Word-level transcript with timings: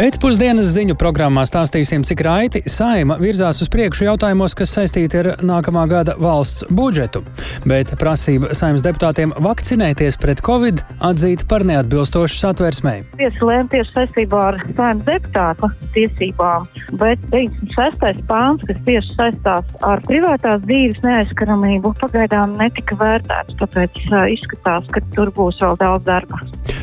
Pēcpusdienas 0.00 0.64
ziņu 0.72 0.94
programmā 0.96 1.42
stāstīsim, 1.44 2.06
cik 2.08 2.22
raiti 2.24 2.62
saima 2.72 3.18
virzās 3.20 3.58
uz 3.60 3.68
priekšu 3.68 4.06
jautājumos, 4.06 4.54
kas 4.56 4.72
saistīti 4.72 5.18
ar 5.20 5.28
nākamā 5.44 5.82
gada 5.90 6.14
valsts 6.16 6.64
budžetu. 6.72 7.20
Bet 7.68 7.92
prasība 8.00 8.54
saimnes 8.56 8.80
deputātiem 8.86 9.34
vakcinēties 9.44 10.16
pret 10.22 10.40
covid 10.46 10.80
atzīt 11.04 11.44
par 11.52 11.66
neatbilstošu 11.68 12.40
satversmei. 12.40 13.02
Tiesa 13.20 13.50
lēma 13.50 13.68
tieši 13.74 13.92
saistībā 13.98 14.40
ar 14.54 14.60
saimnes 14.70 15.04
deputātu 15.04 15.68
tiesībām, 15.92 16.64
bet 16.96 17.28
96. 17.36 18.24
pāns, 18.30 18.64
kas 18.70 18.80
tieši 18.88 19.18
saistās 19.20 19.78
ar 19.84 20.00
privātās 20.08 20.64
dzīves 20.64 21.04
neaizskaramību, 21.04 21.92
pagaidām 22.00 22.56
netika 22.62 22.96
vērtēts, 23.04 23.60
tāpēc 23.60 24.00
uh, 24.08 24.24
izskatās, 24.32 24.88
ka 24.96 25.04
tur 25.12 25.36
būs 25.36 25.60
vēl 25.60 25.76
daudz 25.84 26.08
darba. 26.08 26.40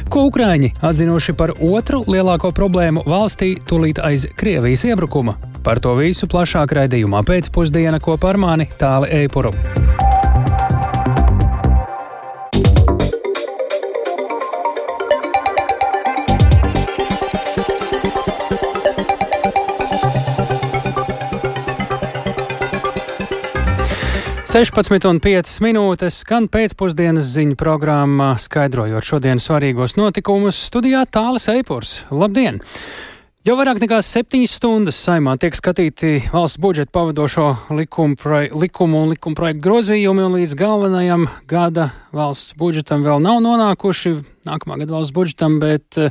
Ko 0.07 0.27
Ukrāņi 0.29 0.69
atzinuši 0.87 1.33
par 1.37 1.51
otru 1.59 1.99
lielāko 2.07 2.53
problēmu 2.55 3.03
valstī 3.09 3.55
tūlīt 3.67 3.99
aiz 4.03 4.23
Krievijas 4.39 4.85
iebrukuma? 4.87 5.35
Par 5.65 5.81
to 5.83 5.97
visu 5.99 6.29
plašāk 6.31 6.75
raidījumā 6.79 7.25
pēcpusdiena 7.27 7.99
kopā 8.03 8.31
ar 8.31 8.39
mani 8.39 8.69
Tāli 8.79 9.11
Eipuru. 9.23 9.51
16,5 24.57 25.59
minūtes 25.61 26.15
skan 26.23 26.47
pēcpusdienas 26.49 27.27
ziņu 27.29 27.53
programma, 27.59 28.31
skaidrojot 28.41 29.05
šodienas 29.05 29.45
svarīgos 29.45 29.93
notikumus. 29.99 30.57
Studijā 30.71 31.03
Tāles 31.13 31.45
Eipurs. 31.53 31.91
Labdien! 32.09 32.57
Jau 33.45 33.53
vairāk 33.59 33.77
nekā 33.83 33.99
septiņas 34.01 34.55
stundas 34.57 34.97
saimā 34.97 35.35
tiek 35.37 35.53
skatīti 35.53 36.15
valsts 36.33 36.57
budžeta 36.63 36.89
pavadošo 36.97 37.51
likumu, 37.69 38.17
likumu 38.57 39.03
un 39.05 39.13
likuma 39.13 39.37
projektu 39.37 39.67
grozījumi, 39.67 40.25
un 40.25 40.39
līdz 40.39 40.57
galvenajam 40.57 41.29
gada 41.45 41.91
valsts 42.09 42.57
budžetam 42.57 43.05
vēl 43.05 43.21
nav 43.21 43.43
nonākuši. 43.45 44.17
Nākamā 44.49 44.81
gada 44.81 44.97
valsts 44.97 45.13
budžetam, 45.13 45.61
bet 45.61 46.01
uh, 46.01 46.09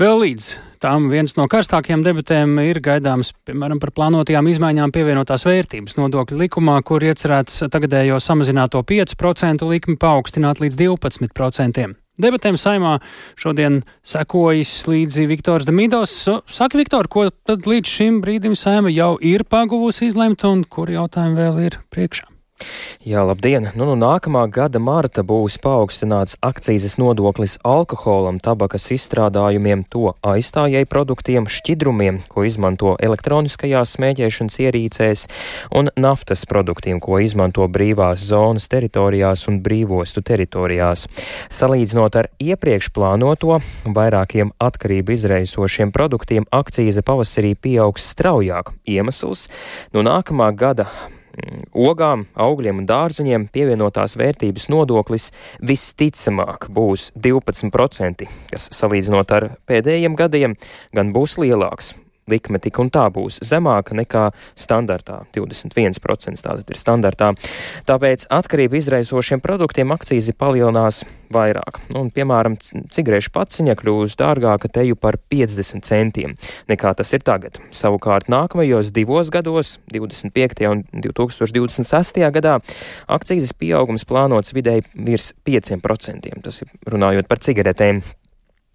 Vēl 0.00 0.22
līdz 0.22 0.44
tam 0.80 1.10
viens 1.12 1.34
no 1.36 1.44
karstākajiem 1.52 2.00
debatēm 2.00 2.54
ir 2.62 2.78
gaidāms, 2.80 3.34
piemēram, 3.44 3.76
par 3.82 3.90
plānotajām 3.92 4.48
izmaiņām 4.48 4.94
pievienotās 4.94 5.44
vērtības 5.44 5.98
nodokļu 5.98 6.38
likumā, 6.40 6.78
kur 6.88 7.04
iecerēts 7.04 7.66
tagadējo 7.68 8.16
samazināto 8.16 8.80
5% 8.88 9.68
likmi 9.68 9.98
paaugstināt 10.00 10.64
līdz 10.64 10.80
12%. 10.80 11.92
Debatēm 12.24 12.56
saimā 12.56 12.96
šodien 13.36 13.82
sekojas 14.00 14.72
līdzi 14.88 15.28
Viktors 15.28 15.68
Damīdos. 15.68 16.16
Saka, 16.48 16.80
Viktor, 16.80 17.12
ko 17.12 17.28
tad 17.44 17.68
līdz 17.68 17.96
šim 18.00 18.24
brīdim 18.24 18.56
saima 18.56 18.88
jau 18.96 19.18
ir 19.20 19.44
paguvusi 19.44 20.08
izlemt 20.08 20.48
un 20.48 20.64
kur 20.64 20.88
jautājumi 20.88 21.36
vēl 21.36 21.66
ir 21.68 21.82
priekšā? 21.92 22.31
Jā, 23.02 23.24
labdien! 23.26 23.64
Nu, 23.74 23.86
nu, 23.88 23.96
nākamā 23.98 24.44
gada 24.52 24.78
marta 24.78 25.24
būs 25.26 25.56
paaugstināts 25.62 26.36
akcijas 26.44 26.94
nodoklis 27.00 27.56
alkoholam, 27.66 28.36
tabakas 28.38 28.84
izstrādājumiem, 28.94 29.82
to 29.90 30.12
aizstājēju 30.22 30.86
produktiem, 30.86 31.48
šķidrumiem, 31.50 32.20
ko 32.30 32.44
izmanto 32.46 32.92
elektroniskajās 33.02 33.96
smēķēšanas 33.96 34.58
ierīcēs, 34.62 35.24
un 35.74 35.90
naftas 35.98 36.44
produktiem, 36.46 37.00
ko 37.02 37.18
izmanto 37.18 37.66
brīvās 37.66 38.22
zonas 38.28 38.68
teritorijās 38.70 39.48
un 39.50 39.58
brīvostu 39.64 40.22
teritorijās. 40.22 41.08
Salīdzinot 41.50 42.20
ar 42.20 42.28
iepriekš 42.38 42.92
plānoto, 42.94 43.58
vairākiem 43.82 44.54
atkarību 44.62 45.16
izraisošiem 45.16 45.90
produktiem 45.90 46.46
akcijas 46.54 47.02
pavasarī 47.02 47.56
pieaugs 47.58 48.06
straujāk. 48.14 48.70
Iemesls- 48.86 49.48
no 49.94 50.06
nākamā 50.06 50.52
gada 50.54 50.86
ogām, 51.72 52.26
augļiem 52.34 52.82
un 52.82 52.88
dārziņiem 52.88 53.48
pievienotās 53.54 54.16
vērtības 54.20 54.68
nodoklis 54.72 55.30
visticamāk 55.64 56.68
būs 56.72 57.10
12%, 57.16 58.28
kas 58.52 58.68
salīdzinot 58.76 59.36
ar 59.36 59.50
pēdējiem 59.68 60.18
gadiem 60.18 60.56
gan 60.92 61.12
būs 61.16 61.38
lielāks 61.42 61.94
likme 62.32 62.60
tik 62.62 62.80
un 62.82 62.90
tā 62.92 63.06
būs 63.12 63.40
zemāka 63.46 63.96
nekā 63.98 64.28
standartā. 64.58 65.22
21% 65.36 66.42
tātad 66.42 66.72
ir 66.72 66.80
standartā. 66.80 67.32
Tāpēc 67.88 68.26
atkarību 68.32 68.80
izraisošiem 68.80 69.42
produktiem 69.44 69.92
akcīzi 69.94 70.34
palielinās 70.38 71.02
vairāk. 71.32 71.80
Un, 71.96 72.10
piemēram, 72.14 72.58
cigarešu 72.92 73.32
paciņa 73.34 73.76
kļūs 73.80 74.16
dārgāka 74.20 74.70
teju 74.72 74.98
par 75.00 75.18
50 75.32 75.86
centiem 75.86 76.36
nekā 76.70 76.94
tas 76.98 77.12
ir 77.16 77.24
tagad. 77.24 77.60
Savukārt 77.74 78.30
nākamajos 78.32 78.92
divos 78.94 79.32
gados, 79.32 79.76
25. 79.92 80.64
un 80.70 80.84
2026. 81.04 82.22
gadā, 82.36 82.58
akcijas 83.08 83.54
pieaugums 83.58 84.06
plānots 84.08 84.54
vidēji 84.56 84.86
virs 84.94 85.32
5%. 85.48 86.32
Tas 86.42 86.64
ir 86.64 86.74
runājot 86.92 87.30
par 87.30 87.42
cigaretēm. 87.42 88.02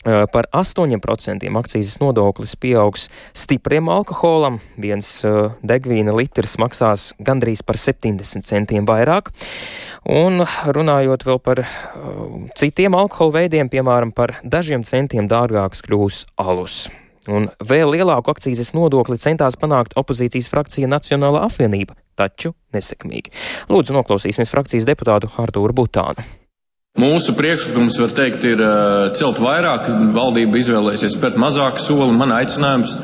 Par 0.07 0.47
8% 0.55 1.49
akcijas 1.59 1.97
nodoklis 1.99 2.55
pieaugs 2.55 3.07
stipriem 3.35 3.89
alkoholam. 3.91 4.61
Viens 4.79 5.09
degvīna 5.67 6.15
litrs 6.15 6.55
maksās 6.61 7.09
gandrīz 7.19 7.63
par 7.67 7.75
70 7.81 8.47
centiem 8.47 8.87
vairāk. 8.87 9.33
Un 10.07 10.45
runājot 10.47 11.27
vēl 11.27 11.41
par 11.43 11.65
citiem 12.55 12.95
alkohola 12.95 13.41
veidiem, 13.41 13.67
piemēram, 13.67 14.15
par 14.15 14.37
dažiem 14.47 14.87
centiem 14.87 15.27
dārgāks 15.27 15.83
kļūs 15.83 16.23
alus. 16.39 16.85
Un 17.27 17.49
vēl 17.59 17.91
lielāku 17.91 18.31
akcijas 18.31 18.71
nodokli 18.71 19.19
centās 19.19 19.59
panākt 19.59 19.97
opozīcijas 19.99 20.47
frakcija 20.47 20.87
Nacionāla 20.87 21.43
apvienība, 21.49 21.97
taču 22.15 22.53
nesekmīgi. 22.71 23.35
Lūdzu, 23.67 23.97
noklausīsimies 23.99 24.53
frakcijas 24.53 24.87
deputātu 24.87 25.33
Artūru 25.35 25.75
Butānu. 25.75 26.23
Mūsu 26.97 27.35
priekšlikums, 27.37 27.99
var 28.01 28.13
teikt, 28.17 28.45
ir 28.49 28.61
celt 29.19 29.37
vairāk, 29.37 29.85
valdība 30.15 30.57
izvēlēsies 30.57 31.13
spērt 31.13 31.37
mazāku 31.37 31.83
soli. 31.83 32.15
Man 32.17 32.33
aicinājums 32.33 32.95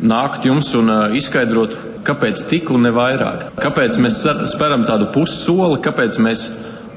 nākt 0.00 0.46
jums 0.48 0.70
un 0.78 0.88
izskaidrot, 1.18 1.76
kāpēc 2.08 2.46
tik 2.48 2.72
un 2.72 2.86
ne 2.86 2.94
vairāk. 2.96 3.50
Kāpēc 3.60 3.98
mēs 4.00 4.22
speram 4.54 4.86
tādu 4.88 5.10
pussoli, 5.12 5.82
kāpēc 5.84 6.16
mēs 6.24 6.46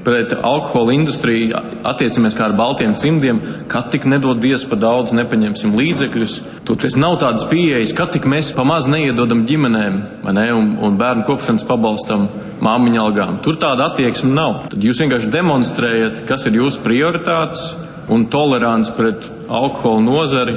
pret 0.04 0.34
alkohola 0.36 0.94
industriju 0.94 1.56
attiecamies 1.86 2.36
kā 2.36 2.48
ar 2.48 2.56
baltiem 2.58 2.94
cimdiem, 2.98 3.40
kad 3.72 3.90
tik 3.92 4.06
nedod 4.10 4.42
Dievs 4.42 4.66
pa 4.68 4.76
daudz, 4.80 5.14
nepaņemsim 5.16 5.74
līdzekļus. 5.78 6.36
Tur 6.68 6.78
tas 6.80 6.98
nav 7.00 7.18
tādas 7.22 7.46
pieejas, 7.50 7.94
kad 7.96 8.12
tik 8.14 8.28
mēs 8.30 8.52
pamaz 8.56 8.88
neiedodam 8.90 9.44
ģimenēm, 9.48 9.98
ne, 10.28 10.46
un, 10.56 10.74
un 10.84 11.00
bērnu 11.00 11.26
kopšanas 11.28 11.66
pabalstam 11.68 12.28
māmiņa 12.64 13.02
algām. 13.02 13.40
Tur 13.44 13.58
tāda 13.60 13.90
attieksme 13.90 14.32
nav. 14.36 14.64
Tad 14.72 14.84
jūs 14.84 15.02
vienkārši 15.02 15.32
demonstrējat, 15.34 16.24
kas 16.28 16.46
ir 16.48 16.60
jūsu 16.60 16.84
prioritātes 16.84 17.66
un 18.12 18.28
tolerants 18.32 18.92
pret 18.96 19.24
alkohola 19.48 20.04
nozari 20.04 20.56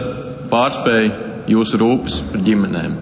pārspēj 0.52 1.12
jūsu 1.52 1.80
rūpes 1.82 2.22
par 2.32 2.44
ģimenēm. 2.44 3.02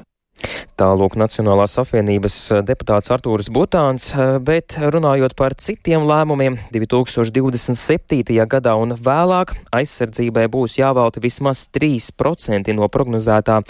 Tālūk 0.76 1.14
Nacionālās 1.16 1.78
apvienības 1.80 2.36
eh, 2.52 2.62
deputāts 2.68 3.08
Artūrs 3.14 3.48
Butāns, 3.56 4.10
eh, 4.12 4.34
bet 4.44 4.74
runājot 4.76 5.32
par 5.40 5.54
citiem 5.56 6.04
lēmumiem, 6.04 6.58
2027. 6.76 8.44
gadā 8.52 8.74
un 8.76 8.92
vēlāk 9.00 9.54
aizsardzībai 9.72 10.50
būs 10.52 10.76
jāvalta 10.76 11.24
vismaz 11.24 11.70
3% 11.72 12.76
no 12.76 12.90
prognozētā 12.92 13.62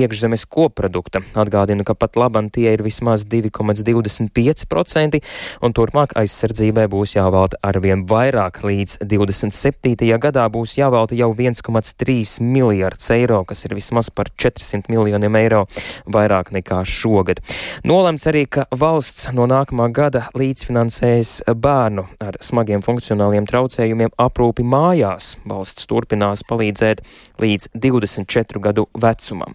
iekšzemes 0.00 0.48
koprodukta. 0.50 1.22
Atgādinu, 1.38 1.86
ka 1.86 1.94
pat 1.94 2.18
labam 2.18 2.50
tie 2.50 2.74
ir 2.74 2.82
vismaz 2.82 3.22
2,25% 3.22 5.22
un 5.62 5.78
turpmāk 5.78 6.16
aizsardzībai 6.18 6.88
būs 6.90 7.14
jāvalta 7.20 7.62
arvien 7.62 8.02
vairāk. 8.02 8.64
Līdz 8.66 8.98
27. 9.06 10.10
gadā 10.18 10.48
būs 10.50 10.74
jāvalta 10.80 11.14
jau 11.14 11.30
1,3 11.38 12.42
miljārds 12.42 13.14
eiro, 13.14 13.44
kas 13.46 13.62
ir 13.62 13.78
vismaz 13.78 14.10
par 14.10 14.34
400 14.34 14.90
miljoniem 14.90 15.38
eiro 15.38 15.64
vairāk 16.10 16.47
vairāk 16.48 16.52
nekā 16.52 16.84
šogad. 16.84 17.40
Nolemts 17.84 18.26
arī, 18.26 18.46
ka 18.48 18.66
valsts 18.70 19.28
no 19.32 19.46
nākamā 19.46 19.90
gada 19.92 20.28
līdzfinansēs 20.34 21.44
bērnu 21.54 22.06
ar 22.20 22.36
smagiem 22.40 22.82
funkcionāliem 22.82 23.46
traucējumiem 23.46 24.10
aprūpi 24.18 24.64
mājās. 24.64 25.38
Valsts 25.46 25.86
turpinās 25.86 26.42
palīdzēt 26.44 27.02
līdz 27.40 27.70
24 27.74 28.60
gadu 28.60 28.88
vecumam. 28.94 29.54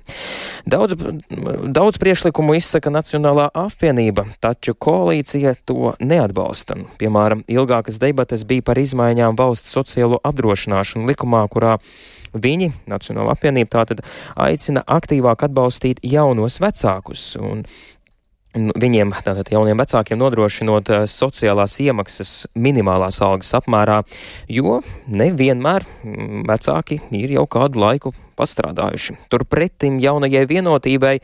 Daudz, 0.65 0.95
daudz 1.73 1.97
priešlikumu 1.97 2.55
izsaka 2.55 2.89
Nacionālā 2.89 3.49
apvienība, 3.53 4.25
taču 4.39 4.73
koalīcija 4.73 5.55
to 5.65 5.95
neatbalsta. 5.99 6.77
Piemēram, 6.99 7.43
ilgākas 7.47 7.99
debates 7.99 8.45
bija 8.45 8.63
par 8.63 8.79
izmaiņām 8.79 9.35
valsts 9.35 9.73
sociālo 9.73 10.19
apdrošināšanu 10.23 11.09
likumā, 11.09 11.45
kurā 11.51 11.77
Viņi, 12.33 12.71
Nacionāla 12.89 13.35
apvienība, 13.35 13.69
tātad 13.79 14.03
aicina 14.39 14.83
aktīvāk 14.89 15.45
atbalstīt 15.47 16.01
jaunos 16.05 16.59
vecākus. 16.63 17.33
Un 17.41 17.65
viņiem, 18.53 19.13
tātad 19.25 19.49
jauniem 19.53 19.79
vecākiem, 19.81 20.19
nodrošinot 20.21 20.91
uh, 20.93 21.05
sociālās 21.09 21.79
iemaksas 21.81 22.33
minimālās 22.53 23.21
algas 23.25 23.53
apmērā, 23.57 24.01
jo 24.51 24.81
nevienmēr 25.09 25.85
mm, 26.03 26.43
vecāki 26.49 27.01
ir 27.17 27.33
jau 27.37 27.47
kādu 27.49 27.81
laiku 27.81 28.13
pastrādājuši. 28.37 29.17
Turpretim 29.31 29.99
jaunajai 30.01 30.45
vienotībai 30.49 31.15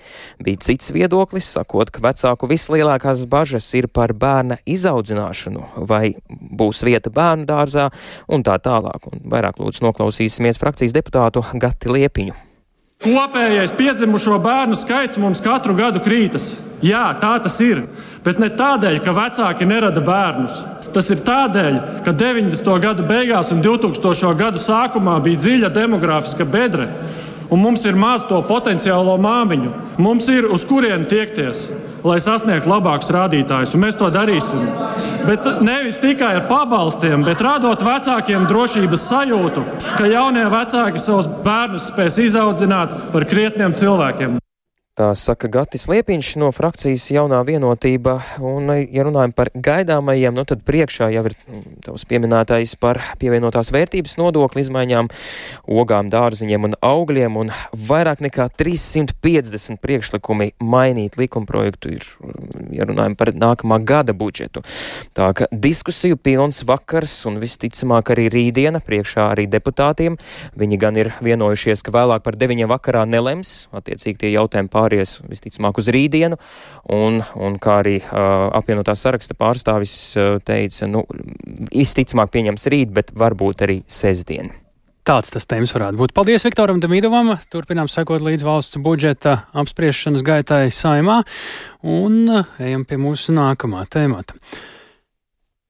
bija 0.46 0.64
cits 0.66 0.92
viedoklis, 0.96 1.48
sakot, 1.58 1.92
ka 1.94 2.04
vecāku 2.06 2.50
vislielākās 2.50 3.26
bažas 3.30 3.70
ir 3.78 3.90
par 3.94 4.14
bērna 4.14 4.60
izaudzināšanu, 4.70 5.86
vai 5.90 6.16
būs 6.30 6.84
vieta 6.86 7.14
bērnu 7.14 7.50
dārzā 7.50 7.90
un 8.30 8.46
tā 8.46 8.60
tālāk. 8.62 9.10
Un 9.10 9.26
vairāk 9.32 9.62
lūdzu 9.62 9.86
noklausīsimies 9.88 10.62
frakcijas 10.62 10.96
deputātu 10.96 11.46
Gati 11.58 11.94
Liepiņu. 11.94 12.49
Kopējais 13.00 13.72
piedzimušo 13.80 14.42
bērnu 14.44 14.76
skaits 14.76 15.16
mums 15.24 15.40
katru 15.40 15.72
gadu 15.72 16.02
krītas. 16.04 16.58
Jā, 16.84 17.06
tā 17.22 17.38
tas 17.40 17.54
ir. 17.64 17.86
Bet 18.26 18.42
ne 18.44 18.50
tādēļ, 18.52 18.98
ka 19.06 19.14
vecāki 19.16 19.68
nerada 19.70 20.04
bērnus. 20.04 20.58
Tas 20.92 21.08
ir 21.14 21.22
tādēļ, 21.24 21.78
ka 22.04 22.12
90. 22.12 22.68
gadu 22.84 23.06
beigās 23.08 23.54
un 23.56 23.64
2000. 23.64 24.34
gadu 24.36 24.60
sākumā 24.60 25.16
bija 25.24 25.40
dziļa 25.40 25.70
demogrāfiska 25.78 26.44
bedre, 26.44 26.90
un 27.50 27.62
mums 27.62 27.86
ir 27.86 27.98
maz 27.98 28.26
to 28.30 28.40
potenciālo 28.48 29.18
māmiņu. 29.22 29.72
Mums 30.00 30.28
ir 30.32 30.48
uz 30.50 30.66
kurieni 30.70 31.08
tiekties, 31.10 31.68
lai 32.06 32.20
sasniegtu 32.24 32.70
labākus 32.72 33.12
rādītājus, 33.14 33.76
un 33.76 33.84
mēs 33.86 33.98
to 34.00 34.10
darīsim. 34.14 34.66
Bet 35.28 35.48
nevis 35.66 36.00
tikai 36.02 36.34
ar 36.40 36.48
pabalstiem, 36.50 37.26
bet 37.28 37.42
radot 37.46 37.84
vecākiem 37.86 38.48
drošības 38.50 39.08
sajūtu, 39.12 39.66
ka 39.98 40.10
jaunie 40.10 40.46
vecāki 40.52 41.02
savus 41.02 41.30
bērnus 41.46 41.90
spēs 41.92 42.22
izaudzināt 42.30 42.96
par 43.14 43.28
krietniem 43.30 43.76
cilvēkiem. 43.78 44.40
Tā 45.00 45.14
saka 45.16 45.48
Gatis 45.48 45.86
Liepiņš 45.88 46.34
no 46.42 46.50
frakcijas 46.52 47.06
jaunā 47.14 47.38
vienotība, 47.48 48.18
un, 48.44 48.68
ja 48.92 49.06
runājam 49.08 49.32
par 49.32 49.48
gaidāmajiem, 49.56 50.34
nu 50.36 50.44
tad 50.44 50.66
priekšā 50.68 51.08
jau 51.14 51.22
ir 51.30 51.36
mm, 51.38 51.78
tavs 51.86 52.04
pieminētais 52.10 52.74
par 52.82 53.00
pievienotās 53.22 53.72
vērtības 53.72 54.18
nodokli 54.20 54.66
izmaiņām, 54.66 55.08
ogām, 55.72 56.10
dārziņiem 56.12 56.68
un 56.68 56.76
augļiem, 56.84 57.38
un 57.40 57.54
vairāk 57.72 58.20
nekā 58.26 58.50
350 58.60 59.80
priekšlikumi 59.80 60.50
mainīt 60.60 61.16
likumprojektu 61.22 61.94
ir, 61.96 62.04
mm, 62.20 62.68
ja 62.76 62.90
runājam 62.92 63.16
par 63.24 63.32
nākamā 63.32 63.80
gada 63.80 64.12
budžetu. 64.12 64.66
Tā 65.16 65.30
ka 65.32 65.48
diskusiju 65.48 66.20
pilns 66.20 66.66
vakars, 66.68 67.22
un 67.32 67.40
visticamāk 67.40 68.12
arī 68.18 68.28
rītdiena 68.36 68.84
priekšā 68.84 69.30
arī 69.32 69.48
deputātiem. 69.48 70.20
Viņi 70.60 70.84
gan 70.84 71.00
ir 71.00 71.14
vienojušies, 71.24 71.88
ka 71.88 71.96
vēlāk 71.96 72.28
par 72.28 72.36
deviņiem 72.36 72.76
vakarā 72.76 73.08
nelems, 73.08 73.70
attiecīgi 73.72 74.26
tie 74.26 74.36
jautājumi 74.36 74.68
pār 74.76 74.89
pāries 74.90 75.20
visticamāk 75.30 75.78
uz 75.80 75.90
rītdienu, 75.94 76.40
un, 76.90 77.22
un 77.36 77.60
kā 77.62 77.80
arī 77.84 78.00
uh, 78.02 78.50
apvienotā 78.58 78.96
saraksta 78.98 79.38
pārstāvis 79.38 80.16
uh, 80.18 80.40
teica, 80.42 80.88
nu, 80.90 81.06
visticamāk 81.74 82.32
pieņems 82.34 82.68
rīt, 82.74 82.90
bet 82.94 83.14
varbūt 83.14 83.64
arī 83.68 83.84
sestdien. 83.88 84.52
Tāds 85.08 85.32
tas 85.34 85.48
tēmas 85.50 85.72
varētu 85.74 85.98
būt. 85.98 86.14
Paldies 86.14 86.44
Viktoram 86.46 86.82
Damidovam. 86.84 87.32
Turpinām 87.50 87.88
sekot 87.90 88.22
līdz 88.22 88.44
valsts 88.46 88.78
budžeta 88.84 89.46
apspriešanas 89.58 90.22
gaitai 90.22 90.68
saimā 90.76 91.24
un 91.82 92.44
ejam 92.60 92.84
pie 92.86 93.00
mūsu 93.02 93.34
nākamā 93.34 93.88
tēmata. 93.90 94.36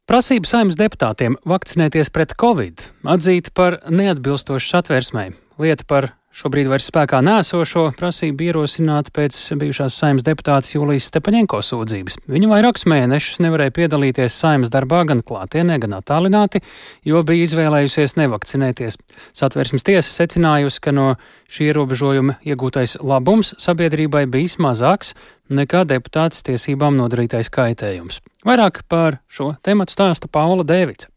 Prasība 0.10 0.50
saimnes 0.50 0.76
deputātiem 0.76 1.38
vakcinēties 1.48 2.10
pret 2.12 2.34
covid 2.42 2.84
atzīta 3.08 3.54
par 3.56 3.80
neatbilstošu 3.94 4.74
satversmei. 4.74 5.30
Lieta 5.62 5.86
par 5.88 6.10
Šobrīd 6.30 6.68
vairs 6.70 6.86
spēkā 6.92 7.24
nēsošo 7.26 7.88
prasību 7.98 8.46
ierosināt 8.52 9.08
pēc 9.16 9.34
bijušās 9.58 9.96
saimnes 9.98 10.26
deputātas 10.28 10.76
Jūlijas 10.76 11.08
Stepaņenko 11.10 11.58
sūdzības. 11.66 12.20
Viņa 12.30 12.52
vairākus 12.52 12.86
mēnešus 12.92 13.42
nevarēja 13.42 13.74
piedalīties 13.74 14.38
saimnes 14.38 14.70
darbā 14.70 15.02
gan 15.10 15.24
klātienē, 15.26 15.80
gan 15.82 15.98
attālināti, 15.98 16.62
jo 17.02 17.24
bija 17.26 17.50
izvēlējusies 17.50 18.14
nevakcinēties. 18.22 19.00
Satversmes 19.42 19.88
tiesa 19.90 20.14
secinājusi, 20.14 20.84
ka 20.86 20.94
no 20.94 21.10
šī 21.50 21.72
ierobežojuma 21.74 22.38
iegūtais 22.46 23.00
labums 23.02 23.56
sabiedrībai 23.58 24.28
bijis 24.30 24.60
mazāks 24.62 25.16
nekā 25.50 25.82
deputātas 25.90 26.46
tiesībām 26.46 26.94
nodarītais 27.02 27.50
kaitējums. 27.50 28.22
Vairāk 28.46 28.84
par 28.86 29.24
šo 29.26 29.56
tematu 29.66 29.98
stāsta 29.98 30.30
Paula 30.30 30.62
Dēvica. 30.62 31.10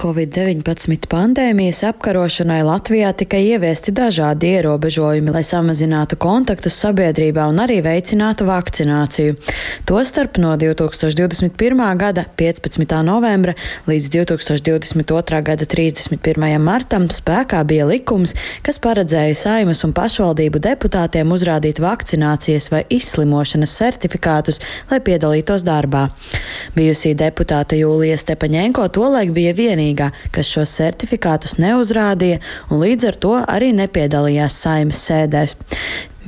Covid-19 0.00 1.04
pandēmijas 1.12 1.82
apkarošanai 1.84 2.62
Latvijā 2.64 3.10
tika 3.20 3.36
ieviesti 3.36 3.92
dažādi 3.92 4.48
ierobežojumi, 4.54 5.28
lai 5.34 5.42
samazinātu 5.44 6.16
kontaktus 6.16 6.78
sabiedrībā 6.80 7.44
un 7.50 7.60
arī 7.60 7.82
veicinātu 7.84 8.46
vakcināciju. 8.48 9.34
Tostarp 9.84 10.38
no 10.40 10.54
2021. 10.56 11.82
gada 12.00 12.24
15. 12.40 12.94
novembra 13.04 13.52
līdz 13.90 14.08
2022. 14.14 15.42
gada 15.50 15.68
31. 15.68 16.48
martam 16.64 17.04
spēkā 17.12 17.60
bija 17.68 17.90
likums, 17.90 18.32
kas 18.64 18.80
paredzēja 18.80 19.36
saimas 19.36 19.84
un 19.84 19.92
pašvaldību 19.92 20.64
deputātiem 20.64 21.36
uzrādīt 21.36 21.82
vakcinācijas 21.84 22.70
vai 22.72 22.86
izslimošanas 22.88 23.76
certifikātus, 23.82 24.62
lai 24.88 25.02
piedalītos 25.04 25.68
darbā. 25.68 26.08
Bijusī 26.72 27.12
deputāte 27.12 27.76
Jūlija 27.84 28.16
Stepaņenko 28.24 28.88
tolaik 28.96 29.36
bija 29.36 29.52
vienīgā 29.60 29.89
vienīgā, 29.90 30.10
kas 30.32 30.50
šos 30.50 30.74
certifikātus 30.78 31.58
neuzrādīja 31.58 32.40
un 32.70 32.80
līdz 32.84 33.08
ar 33.10 33.16
to 33.16 33.34
arī 33.46 33.72
nepiedalījās 33.74 34.54
saimas 34.62 35.02
sēdēs. 35.08 35.56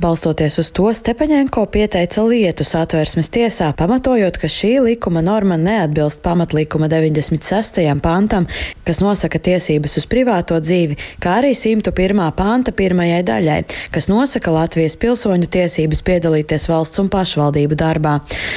Balstoties 0.01 0.57
uz 0.57 0.71
to, 0.73 0.87
Stepaņenko 0.89 1.67
pieteica 1.69 2.23
lietu 2.25 2.65
satversmes 2.65 3.27
tiesā, 3.29 3.67
pamatojot, 3.77 4.39
ka 4.41 4.49
šī 4.49 4.71
likuma 4.81 5.21
norma 5.21 5.53
neatbilst 5.53 6.23
pamatlīkuma 6.25 6.87
96. 6.89 7.77
pantam, 8.01 8.47
kas 8.87 8.99
nosaka 9.03 9.37
tiesības 9.37 9.99
uz 10.01 10.07
privāto 10.09 10.57
dzīvi, 10.57 10.97
kā 11.21 11.35
arī 11.43 11.51
101. 11.53 12.23
panta 12.33 12.73
pirmajai 12.73 13.19
daļai, 13.27 13.59
kas 13.93 14.09
nosaka 14.09 14.55
Latvijas 14.55 14.97
pilsoņu 14.97 15.51
tiesības 15.53 16.01
piedalīties 16.09 16.65
valsts 16.71 17.03
un 17.03 17.11
pašvaldību 17.13 17.77
darbā. 17.77 18.15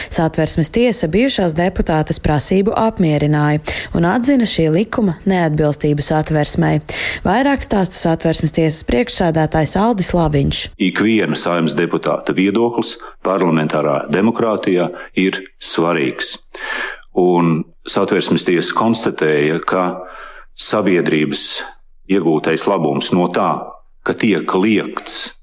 Satversmes 0.08 0.72
tiesa 0.72 1.04
bijušās 1.12 1.52
deputātes 1.58 2.16
prasību 2.16 2.72
apmierināja 2.80 3.60
un 3.92 4.08
atzina 4.08 4.48
šī 4.48 4.70
likuma 4.72 5.18
neatbilstību 5.28 6.00
satversmei. 6.00 6.80
Vairāk 7.28 7.60
stāsta 7.68 8.00
satversmes 8.00 8.56
tiesas 8.56 8.88
priekšsādātājs 8.88 9.76
Aldis 9.84 10.14
Laviņš. 10.16 10.64
Ikvien 10.80 11.35
viena 11.36 11.44
saimnes 11.44 11.76
deputāta 11.76 12.32
viedoklis 12.34 12.96
parlamentārā 13.22 14.08
demokrātijā 14.10 14.90
ir 15.16 15.36
svarīgs. 15.60 16.38
Un 17.14 17.64
satversmes 17.86 18.44
tiesa 18.44 18.74
konstatēja, 18.74 19.60
ka 19.60 20.06
sabiedrības 20.54 21.62
iegūtais 22.08 22.66
labums 22.66 23.12
no 23.12 23.28
tā, 23.28 23.68
ka 24.04 24.14
tiek 24.14 24.46
liekts 24.54 25.36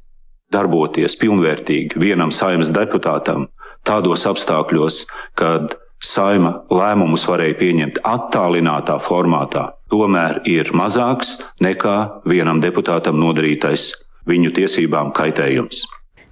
darboties 0.51 1.17
pilnvērtīgi 1.17 1.99
vienam 1.99 2.31
saimnes 2.31 2.71
deputātam 2.71 3.47
tādos 3.85 4.25
apstākļos, 4.25 5.05
kad 5.35 5.77
saima 6.03 6.63
lēmumus 6.69 7.25
varēja 7.27 7.57
pieņemt 7.59 8.01
attālinātā 8.03 8.99
formātā, 8.99 9.73
tomēr 9.89 10.41
ir 10.45 10.71
mazāks 10.73 11.39
nekā 11.61 12.23
vienam 12.25 12.61
deputātam 12.61 13.19
nodarītais 13.19 13.91
viņu 14.29 14.53
tiesībām 14.55 15.11
kaitējums. 15.15 15.83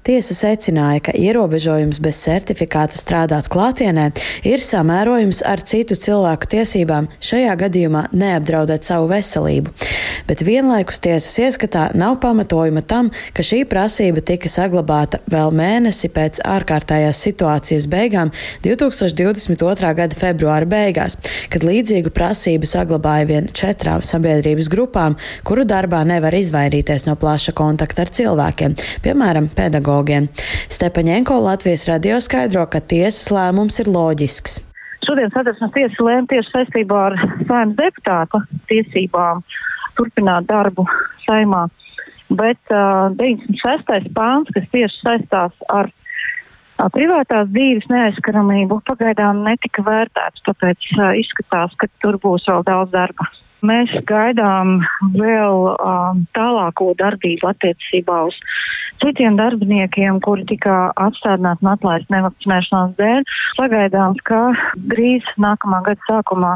Tiesa 0.01 0.34
secināja, 0.34 0.98
ka 1.05 1.13
ierobežojums 1.13 2.00
bez 2.01 2.17
certifikāta 2.24 2.98
strādāt 2.98 3.46
klātienē 3.53 4.08
ir 4.50 4.63
samērojums 4.65 5.43
ar 5.46 5.62
citu 5.62 5.93
cilvēku 5.93 6.48
tiesībām, 6.50 7.05
šajā 7.22 7.51
gadījumā 7.60 8.08
neapdraudēt 8.10 8.88
savu 8.88 9.12
veselību. 9.12 9.70
Bet 10.25 10.41
vienlaikus 10.41 10.98
tiesas 11.03 11.36
ieskatā 11.43 11.84
nav 11.93 12.15
pamatojuma 12.24 12.81
tam, 12.81 13.12
ka 13.38 13.46
šī 13.46 13.60
prasība 13.70 14.24
tika 14.25 14.50
saglabāta 14.50 15.20
vēl 15.29 15.53
mēnesi 15.60 16.10
pēc 16.10 16.41
ārkārtējās 16.50 17.22
situācijas 17.27 17.86
beigām 17.93 18.34
2022. 18.65 19.93
gada 20.01 20.17
februāra 20.17 20.65
beigās, 20.65 21.20
kad 21.53 21.62
līdzīgu 21.62 22.10
prasību 22.10 22.72
saglabāja 22.74 23.29
vien 23.36 23.53
četrām 23.53 24.01
sabiedrības 24.01 24.74
grupām, 24.74 25.20
kuru 25.46 25.70
darbā 25.70 26.01
nevar 26.10 26.34
izvairīties 26.41 27.05
no 27.05 27.13
plaša 27.22 27.53
kontakta 27.53 28.08
ar 28.08 28.15
cilvēkiem, 28.17 28.79
piemēram, 29.05 29.53
pedagogiem 29.53 29.90
pedagogiem. 29.91 30.27
Stepaņenko 30.69 31.39
Latvijas 31.43 31.88
radio 31.88 32.19
skaidro, 32.21 32.65
ka 32.65 32.79
tiesas 32.79 33.31
lēmums 33.31 33.79
ir 33.81 33.88
loģisks. 33.88 34.62
Šodien 35.05 35.31
satversmes 35.33 35.74
tiesa 35.74 36.03
lēma 36.05 36.27
tieši 36.29 36.51
saistībā 36.53 36.98
ar 37.10 37.15
saimnes 37.48 37.75
deputātu 37.75 38.41
tiesībām 38.69 39.41
turpināt 39.98 40.48
darbu 40.48 40.86
saimā, 41.25 41.67
bet 42.29 42.60
uh, 42.71 43.10
96. 43.17 44.13
pāns, 44.15 44.51
kas 44.53 44.69
tieši 44.71 45.01
saistās 45.01 45.57
ar 45.69 45.89
privātās 46.93 47.50
dzīves 47.51 47.89
neaizskaramību, 47.91 48.79
pagaidām 48.88 49.43
netika 49.45 49.83
vērtēts, 49.83 50.45
tāpēc 50.48 50.88
uh, 51.00 51.12
izskatās, 51.19 51.75
ka 51.77 51.89
tur 52.00 52.21
būs 52.21 52.48
vēl 52.48 52.63
daudz 52.69 52.93
darba. 52.93 53.27
Mēs 53.62 53.91
gaidām 54.10 54.80
vēl 55.13 55.68
um, 55.72 56.24
tālāko 56.38 56.91
darbību 56.98 57.51
attiecībā 57.51 58.24
uz 58.30 58.38
citiem 59.03 59.38
darbiniekiem, 59.38 60.20
kuri 60.25 60.46
tika 60.50 60.89
atstādināti 60.98 61.65
un 61.65 61.72
atlaisti 61.74 62.15
nevakcinēšanās 62.15 62.96
dēļ. 62.98 63.27
Sagaidāms, 63.60 64.22
ka 64.25 64.41
drīz 64.94 65.30
nākamā 65.41 65.84
gada 65.88 66.10
sākumā 66.10 66.56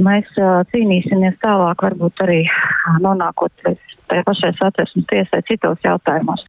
mēs 0.00 0.28
uh, 0.40 0.62
cīnīsimies 0.72 1.36
tālāk, 1.44 1.84
varbūt 1.84 2.24
arī 2.24 2.42
nonākot 3.04 3.52
līdz 3.68 3.98
tai 4.12 4.22
pašai 4.28 4.52
satversmes 4.58 5.08
tiesai 5.08 5.40
citos 5.48 5.80
jautājumos. 5.84 6.44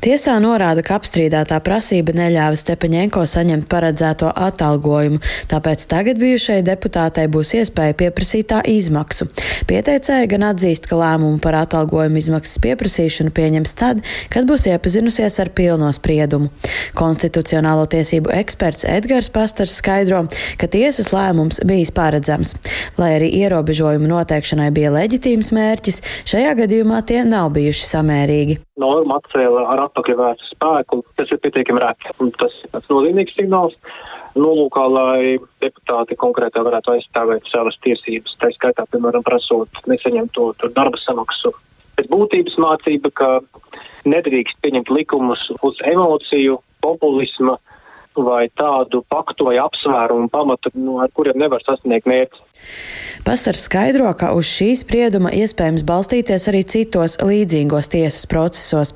Tiesā 0.00 0.38
norāda, 0.40 0.80
ka 0.80 0.94
apstrīdētā 0.96 1.58
prasība 1.60 2.14
neļāva 2.16 2.56
Stepaņenko 2.56 3.20
saņemt 3.28 3.66
paredzēto 3.68 4.30
atalgojumu, 4.32 5.18
tāpēc 5.50 5.82
tagad 5.90 6.16
bijušai 6.22 6.62
deputātei 6.64 7.26
būs 7.28 7.50
iespēja 7.58 7.98
pieprasīt 8.00 8.48
tā 8.48 8.62
izmaksu. 8.64 9.28
Pieteicēja 9.68 10.30
gan 10.32 10.46
atzīst, 10.54 10.88
ka 10.88 10.96
lēmumu 10.96 11.36
par 11.44 11.58
atalgojumu 11.58 12.16
izmaksas 12.16 12.62
pieprasīšanu 12.64 13.34
pieņems 13.36 13.76
tad, 13.76 14.00
kad 14.32 14.48
būs 14.48 14.64
iepazinusies 14.72 15.36
ar 15.44 15.52
pilno 15.52 15.92
spriedumu. 15.92 16.48
Konstitucionālo 16.96 17.84
tiesību 17.92 18.32
eksperts 18.40 18.88
Edgars 18.88 19.28
Pastars 19.28 19.76
skaidro, 19.82 20.22
ka 20.56 20.70
tiesas 20.72 21.12
lēmums 21.12 21.60
bijis 21.68 21.92
paredzams. 21.92 22.56
Lai 22.96 23.12
arī 23.18 23.28
ierobežojumu 23.42 24.08
noteikšanai 24.16 24.72
bija 24.72 24.96
leģitīms 24.96 25.52
mērķis, 25.60 26.02
šajā 26.32 26.56
gadījumā 26.64 27.04
tie 27.04 27.20
nav 27.28 27.52
bijuši 27.60 27.88
samērīgi 27.92 28.60
norma 28.80 29.20
atcēla 29.20 29.66
ar 29.72 29.84
atpakaļvērstu 29.86 30.54
spēku, 30.54 31.02
tas 31.18 31.30
ir 31.32 31.40
pietiekami 31.44 31.82
reti. 31.82 32.14
Tas 32.40 32.56
ir 32.64 32.92
nozīmīgs 32.92 33.36
signāls. 33.38 33.76
Nolūkā, 34.38 34.84
lai 34.86 35.22
deputāti 35.62 36.14
konkrētā 36.18 36.62
varētu 36.62 36.92
aizstāvēt 36.94 37.48
savas 37.50 37.74
tiesības, 37.82 38.36
tā 38.38 38.52
skaitā, 38.54 38.84
piemēram, 38.92 39.24
prasot 39.26 39.80
nesaņemt 39.90 40.30
to, 40.36 40.52
darba 40.76 41.00
samaksu. 41.02 41.50
Pēc 41.98 42.06
būtības 42.12 42.54
mācība, 42.62 43.10
ka 43.10 43.30
nedrīkst 44.06 44.60
pieņemt 44.62 44.92
likumus 44.94 45.42
uz 45.66 45.82
emociju, 45.90 46.60
populisma 46.84 47.58
vai 48.26 48.44
tādu 48.58 49.02
paktu 49.10 49.48
vai 49.48 49.56
apsvērumu 49.62 50.30
pamatu, 50.32 50.72
nu, 50.76 50.98
ar 51.02 51.10
kuriem 51.14 51.38
nevar 51.40 51.62
sasniegt 51.66 52.08
mērķi. 52.10 52.44
Pastars 53.24 53.64
skaidro, 53.66 54.08
ka 54.16 54.30
uz 54.36 54.48
šī 54.48 54.70
sprieduma 54.80 55.32
iespējams 55.36 55.84
balstīties 55.86 56.46
arī 56.50 56.62
citos 56.68 57.18
līdzīgos 57.20 57.90
tiesas 57.92 58.28
procesos. 58.30 58.94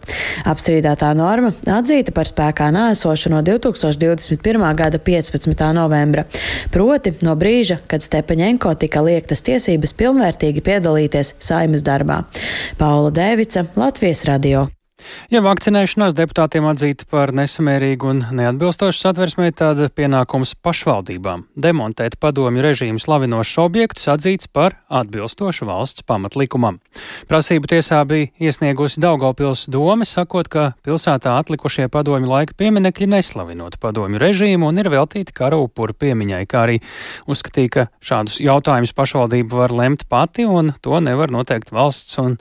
Apstrīdētā 0.48 1.10
norma 1.16 1.52
atzīta 1.76 2.14
par 2.16 2.28
spēkā 2.28 2.70
nēsošu 2.74 3.32
no 3.34 3.42
2021. 3.44 4.64
gada 4.78 5.00
15. 5.00 5.66
novembra, 5.76 6.24
proti 6.72 7.14
no 7.24 7.36
brīža, 7.40 7.80
kad 7.88 8.04
Stepaņenko 8.04 8.72
tika 8.80 9.04
liektas 9.04 9.44
tiesības 9.44 9.92
pilnvērtīgi 10.00 10.64
piedalīties 10.64 11.36
saimas 11.44 11.84
darbā. 11.84 12.22
Paula 12.80 13.12
Dēvica, 13.14 13.68
Latvijas 13.76 14.24
radio. 14.30 14.68
Ja 15.32 15.40
vakcinēšanās 15.44 16.14
deputātiem 16.16 16.66
atzīta 16.68 17.06
par 17.10 17.32
nesamērīgu 17.36 18.10
un 18.10 18.22
neatbilstošu 18.38 19.00
satversmē, 19.00 19.50
tad 19.56 19.80
pienākums 19.96 20.54
pašvaldībām 20.64 21.46
demontēt 21.56 22.16
padomju 22.22 22.64
režīmu 22.64 23.02
slavinošus 23.02 23.60
objektus 23.62 24.08
atzīts 24.12 24.50
par 24.52 24.78
atbilstošu 24.88 25.68
valsts 25.68 26.04
pamatlikumam. 26.08 26.80
Prasību 27.30 27.70
tiesā 27.74 28.02
bija 28.08 28.30
iesniegusi 28.38 29.02
Daugopils 29.02 29.66
doma, 29.72 30.06
sakot, 30.08 30.50
ka 30.52 30.66
pilsētā 30.86 31.36
atlikušie 31.40 31.88
padomju 31.92 32.30
laika 32.30 32.56
pieminekļi 32.58 33.10
neslavinot 33.16 33.78
padomju 33.82 34.20
režīmu 34.22 34.70
un 34.70 34.82
ir 34.82 34.92
veltīti 34.92 35.34
kara 35.36 35.58
upuru 35.60 35.96
piemiņai, 36.04 36.44
kā 36.50 36.66
arī 36.66 36.80
uzskatīja, 37.30 37.74
ka 37.74 37.88
šādus 38.04 38.40
jautājumus 38.44 38.94
pašvaldība 38.96 39.64
var 39.64 39.74
lemt 39.74 40.08
pati 40.10 40.46
un 40.48 40.74
to 40.84 41.00
nevar 41.02 41.32
noteikt 41.34 41.72
valsts 41.74 42.20
un 42.22 42.38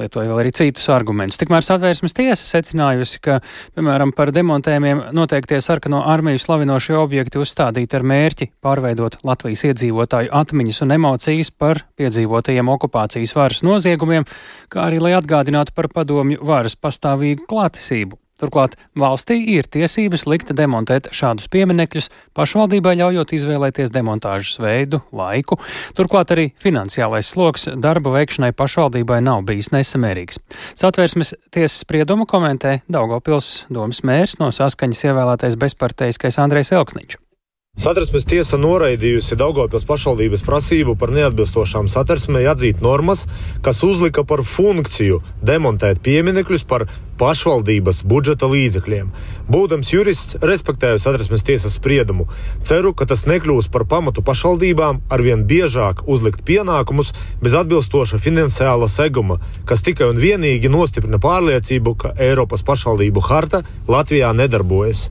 lietoja 0.00 0.30
vēl 0.30 0.40
arī 0.42 0.52
citus 0.56 0.88
argumentus. 0.92 1.38
Tikmēr 1.40 1.64
satvērsmes 1.66 2.16
tiesa 2.16 2.46
secinājusi, 2.46 3.20
ka, 3.24 3.38
piemēram, 3.76 4.14
par 4.16 4.32
demontējumiem 4.34 5.04
noteiktie 5.16 5.60
sarkano 5.64 6.02
armiju 6.08 6.40
slavinošie 6.40 6.96
objekti 7.00 7.40
uzstādīti 7.42 7.98
ar 7.98 8.06
mērķi 8.12 8.50
pārveidot 8.64 9.20
Latvijas 9.26 9.66
iedzīvotāju 9.70 10.32
atmiņas 10.42 10.82
un 10.86 10.96
emocijas 10.96 11.52
par 11.52 11.84
piedzīvotajiem 12.00 12.72
okupācijas 12.76 13.36
varas 13.36 13.62
noziegumiem, 13.66 14.26
kā 14.72 14.88
arī 14.88 15.02
lai 15.02 15.14
atgādinātu 15.18 15.76
par 15.76 15.90
padomju 15.92 16.40
varas 16.46 16.78
pastāvīgu 16.78 17.46
klātesību. 17.50 18.18
Turklāt 18.42 18.74
valstī 18.98 19.36
ir 19.54 19.68
tiesības 19.70 20.24
likt 20.26 20.50
demontēt 20.58 21.06
šādus 21.14 21.46
pieminekļus, 21.52 22.08
pašvaldībai 22.34 22.96
ļaujot 22.98 23.36
izvēlēties 23.38 23.94
demontāžas 23.94 24.58
veidu, 24.58 24.98
laiku. 25.14 25.60
Turklāt 25.94 26.34
arī 26.34 26.48
finansiālais 26.58 27.30
sloks 27.30 27.68
darba 27.78 28.16
veikšanai 28.18 28.50
pašvaldībai 28.58 29.20
nav 29.22 29.46
bijis 29.46 29.70
nesamērīgs. 29.70 30.42
Satvērsmes 30.74 31.36
tiesas 31.54 31.84
spriedumu 31.86 32.26
komentē 32.26 32.80
Daugopils 32.90 33.60
domas 33.70 34.02
mērs 34.02 34.40
no 34.42 34.50
saskaņas 34.50 35.06
ievēlētais 35.06 35.60
bezparteiskais 35.62 36.42
Andrejs 36.42 36.74
Elksniņš. 36.74 37.21
Satversmes 37.82 38.26
tiesa 38.28 38.58
noraidījusi 38.60 39.34
Daugopils 39.40 39.86
pašvaldības 39.88 40.42
prasību 40.44 40.92
par 41.00 41.10
neatbilstošām 41.16 41.86
satversmei 41.88 42.42
atzīt 42.46 42.82
normas, 42.84 43.22
kas 43.64 43.80
uzlika 43.82 44.22
par 44.28 44.42
funkciju 44.46 45.22
demontēt 45.40 46.02
pieminekļus 46.04 46.66
par 46.68 46.84
pašvaldības 47.18 48.02
budžeta 48.12 48.50
līdzekļiem. 48.52 49.08
Būdams 49.48 49.92
jurists, 49.94 50.36
respektēju 50.44 51.00
satversmes 51.00 51.46
tiesas 51.48 51.78
spriedumu. 51.80 52.28
Ceru, 52.60 52.92
ka 52.92 53.08
tas 53.08 53.24
nekļūs 53.24 53.70
par 53.72 53.86
pamatu 53.88 54.20
pašvaldībām 54.20 55.00
arvien 55.08 55.42
biežāk 55.48 56.04
uzlikt 56.04 56.44
pienākumus 56.44 57.14
bez 57.40 57.56
atbilstoša 57.56 58.20
finansiāla 58.20 58.90
seguma, 58.92 59.40
kas 59.64 59.80
tikai 59.88 60.12
un 60.12 60.20
vienīgi 60.20 60.68
nostiprina 60.68 61.18
pārliecību, 61.24 61.96
ka 62.04 62.14
Eiropas 62.20 62.68
pašvaldību 62.68 63.26
harta 63.32 63.64
Latvijā 63.88 64.30
nedarbojas. 64.36 65.08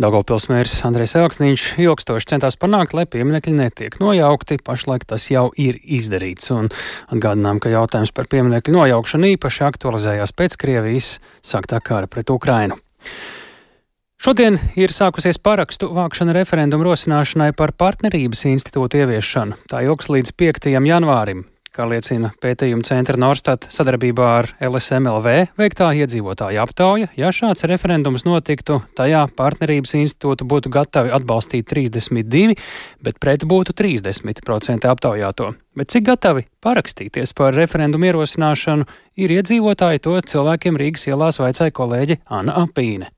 Daugopils 0.00 0.46
mērs 0.50 0.76
Andrēs 0.86 1.16
Elksniņš 1.18 1.64
ilgstoši 1.82 2.30
centās 2.32 2.56
panākt, 2.60 2.94
lai 2.96 3.06
pieminekļi 3.10 3.56
netiek 3.56 3.98
nojaukti. 4.02 4.60
Pašlaik 4.64 5.04
tas 5.10 5.26
jau 5.32 5.48
ir 5.60 5.80
izdarīts. 5.82 6.52
Un 6.54 6.70
atgādinām, 7.10 7.60
ka 7.62 7.72
jautājums 7.72 8.14
par 8.16 8.30
pieminekļu 8.30 8.76
nojaukšanu 8.78 9.34
īpaši 9.34 9.66
aktualizējās 9.68 10.36
pēc 10.38 10.56
Krievijas 10.60 11.12
sāktā 11.42 11.82
kara 11.84 12.10
pret 12.10 12.30
Ukrainu. 12.32 12.80
Šodien 14.20 14.58
ir 14.76 14.92
sākusies 14.92 15.38
parakstu 15.40 15.88
vākšana 15.96 16.34
referendumu 16.36 16.90
rosināšanai 16.90 17.54
par 17.56 17.72
partnerības 17.72 18.44
institūtu 18.50 19.00
ieviešanu. 19.00 19.56
Tā 19.72 19.80
ilgs 19.86 20.10
līdz 20.12 20.34
5. 20.36 20.68
janvārim. 20.76 21.46
Kā 21.70 21.84
liecina 21.86 22.32
pētījuma 22.42 22.82
centra 22.82 23.14
Norstat 23.20 23.68
sadarbībā 23.70 24.30
ar 24.40 24.48
LSMLV 24.66 25.34
veiktā 25.60 25.92
iedzīvotāja 26.00 26.64
aptauja, 26.66 27.06
ja 27.14 27.30
šāds 27.30 27.62
referendums 27.70 28.24
notiktu, 28.26 28.80
tajā 28.98 29.20
partnerības 29.38 29.94
institūta 30.00 30.48
būtu 30.50 30.72
gatavi 30.74 31.14
atbalstīt 31.14 31.68
32, 31.70 32.56
bet 33.06 33.22
pret 33.22 33.46
būtu 33.46 33.76
30% 33.78 34.90
aptaujāto. 34.90 35.52
Bet 35.78 35.94
cik 35.94 36.08
gatavi 36.10 36.48
parakstīties 36.58 37.36
par 37.38 37.54
referendumu 37.54 38.10
ierosināšanu 38.10 38.90
ir 39.22 39.38
iedzīvotāji, 39.38 40.02
to 40.02 40.18
cilvēkiem 40.34 40.82
Rīgas 40.82 41.06
ielās 41.06 41.38
vaicāja 41.38 41.78
kolēģe 41.78 42.18
Anna 42.34 42.58
Apīne. 42.64 43.12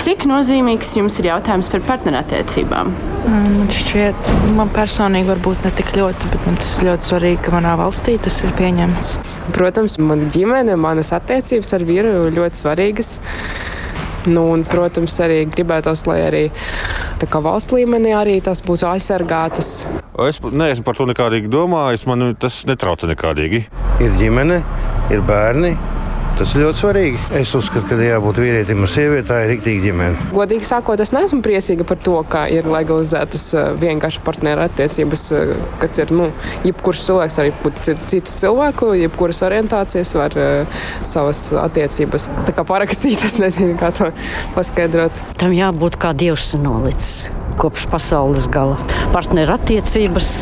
Cik 0.00 0.24
nozīmīgs 0.24 0.94
jums 0.96 1.18
ir 1.20 1.28
jautājums 1.28 1.68
par 1.72 1.82
partnerattiecībām? 1.84 2.92
Man 3.28 3.68
šķiet, 3.70 4.30
man 4.56 4.70
personīgi 4.72 5.28
varbūt 5.28 5.66
ne 5.66 5.72
tik 5.76 5.92
ļoti, 5.98 6.30
bet 6.32 6.46
man 6.48 6.56
tas 6.58 6.72
ļoti 6.82 7.10
svarīgi, 7.10 7.42
ka 7.44 7.52
manā 7.54 7.74
valstī 7.78 8.16
tas 8.22 8.40
ir 8.42 8.54
pieņemts. 8.58 9.12
Protams, 9.52 9.98
mana 10.00 10.30
ģimene, 10.32 10.78
manas 10.80 11.12
attiecības 11.14 11.76
ar 11.76 11.84
vīru 11.86 12.16
ir 12.30 12.38
ļoti 12.38 12.62
svarīgas. 12.64 13.12
Nu, 14.32 14.46
un, 14.54 14.62
protams, 14.64 15.18
arī 15.22 15.42
gribētos, 15.50 16.06
lai 16.06 16.20
arī 16.24 16.42
valsts 17.22 17.74
līmenī 17.74 18.14
arī 18.14 18.40
tas 18.40 18.62
būtu 18.62 18.86
aizsargātas. 18.90 19.88
Es 20.28 20.38
neesmu 20.42 20.86
par 20.86 20.98
to 20.98 21.06
nekādīgi 21.10 21.50
domājis. 21.50 22.06
Man 22.06 22.32
tas 22.38 22.62
netrauca 22.66 23.10
nekādīgi. 23.10 23.66
Ir 24.02 24.14
ģimene, 24.20 24.62
ir 25.10 25.26
bērni. 25.26 25.76
Tas 26.42 26.56
ir 26.56 26.64
ļoti 26.64 26.80
svarīgi. 26.80 27.18
Es 27.38 27.52
uzskatu, 27.54 27.86
ka 27.86 27.96
jābūt 28.02 28.40
vīrietim 28.42 28.80
un 28.82 28.88
sievietai 28.90 29.36
ir 29.44 29.50
rīktīgi 29.52 29.84
ģimene. 29.84 30.24
Godīgi 30.34 30.66
sakot, 30.66 30.98
es 30.98 31.12
neesmu 31.14 31.38
priecīga 31.44 31.84
par 31.86 32.00
to, 32.02 32.16
ka 32.26 32.40
ir 32.50 32.66
legalizētas 32.66 33.44
eh, 33.54 33.68
vienkārši 33.78 34.24
partneru 34.26 34.64
attiecības, 34.64 35.22
eh, 35.38 35.52
kas 35.78 36.00
ir, 36.02 36.10
nu, 36.18 36.26
jebkurš 36.66 37.04
cilvēks, 37.06 37.36
arī 37.44 37.54
citu 38.10 38.34
cilvēku, 38.40 38.88
jebkuras 39.04 39.44
orientācijas 39.46 40.10
var 40.18 40.34
uh, 40.34 40.80
savas 41.06 41.44
attiecības 41.62 42.26
parakstīt. 42.58 43.22
Es 43.28 43.38
nezinu, 43.38 43.78
kā 43.78 43.92
to 43.94 44.10
paskaidrot. 44.56 45.22
Tam 45.38 45.54
jābūt 45.54 46.00
kā 46.02 46.10
dievs 46.10 46.56
nolicis 46.58 47.30
kopš 47.58 47.86
pasaules 47.92 48.48
gala. 48.52 48.78
Partneru 49.12 49.56
attiecības, 49.56 50.32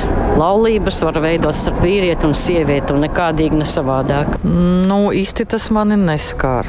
laulības 0.41 1.03
var 1.07 1.21
veidot 1.25 1.57
starp 1.57 1.83
vīrieti 1.85 2.29
un 2.29 2.37
sievieti, 2.39 2.95
un 2.95 3.05
nekādīgi 3.07 3.61
ne 3.61 3.69
savādāk. 3.69 4.39
Nu, 4.45 5.03
īsti 5.15 5.49
tas 5.51 5.71
mani 5.75 5.99
neskar. 6.01 6.69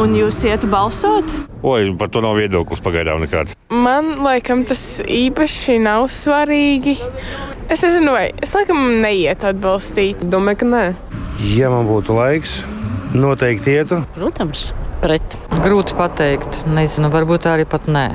Un 0.00 0.14
jūs 0.16 0.38
ietu 0.46 0.68
balsot? 0.70 1.26
Oi, 1.66 1.90
par 1.98 2.08
to 2.08 2.22
nav 2.24 2.38
viedoklis 2.38 2.80
pagaidām 2.84 3.20
nekāds. 3.24 3.56
Man 3.74 4.14
laikam 4.24 4.62
tas 4.68 5.00
īpaši 5.04 5.80
nav 5.82 6.06
svarīgi. 6.14 6.94
Es 7.70 7.84
nezinu, 7.84 8.14
vai 8.14 8.30
es 8.42 8.54
laikam 8.56 8.80
neietu 9.02 9.50
atbalstīt. 9.50 10.24
Es 10.24 10.30
domāju, 10.30 10.62
ka 10.62 10.70
nē. 10.70 10.84
Ja 11.56 11.68
man 11.72 11.90
būtu 11.90 12.16
laiks, 12.16 12.60
noteikti 13.12 13.76
ietu. 13.76 14.00
Protams, 14.16 14.70
pret. 15.04 15.36
Grūti 15.60 15.98
pateikt. 15.98 16.64
Nezinu, 16.70 17.12
varbūt 17.12 17.50
arī 17.50 17.68
pat 17.68 17.90
nē. 17.90 18.08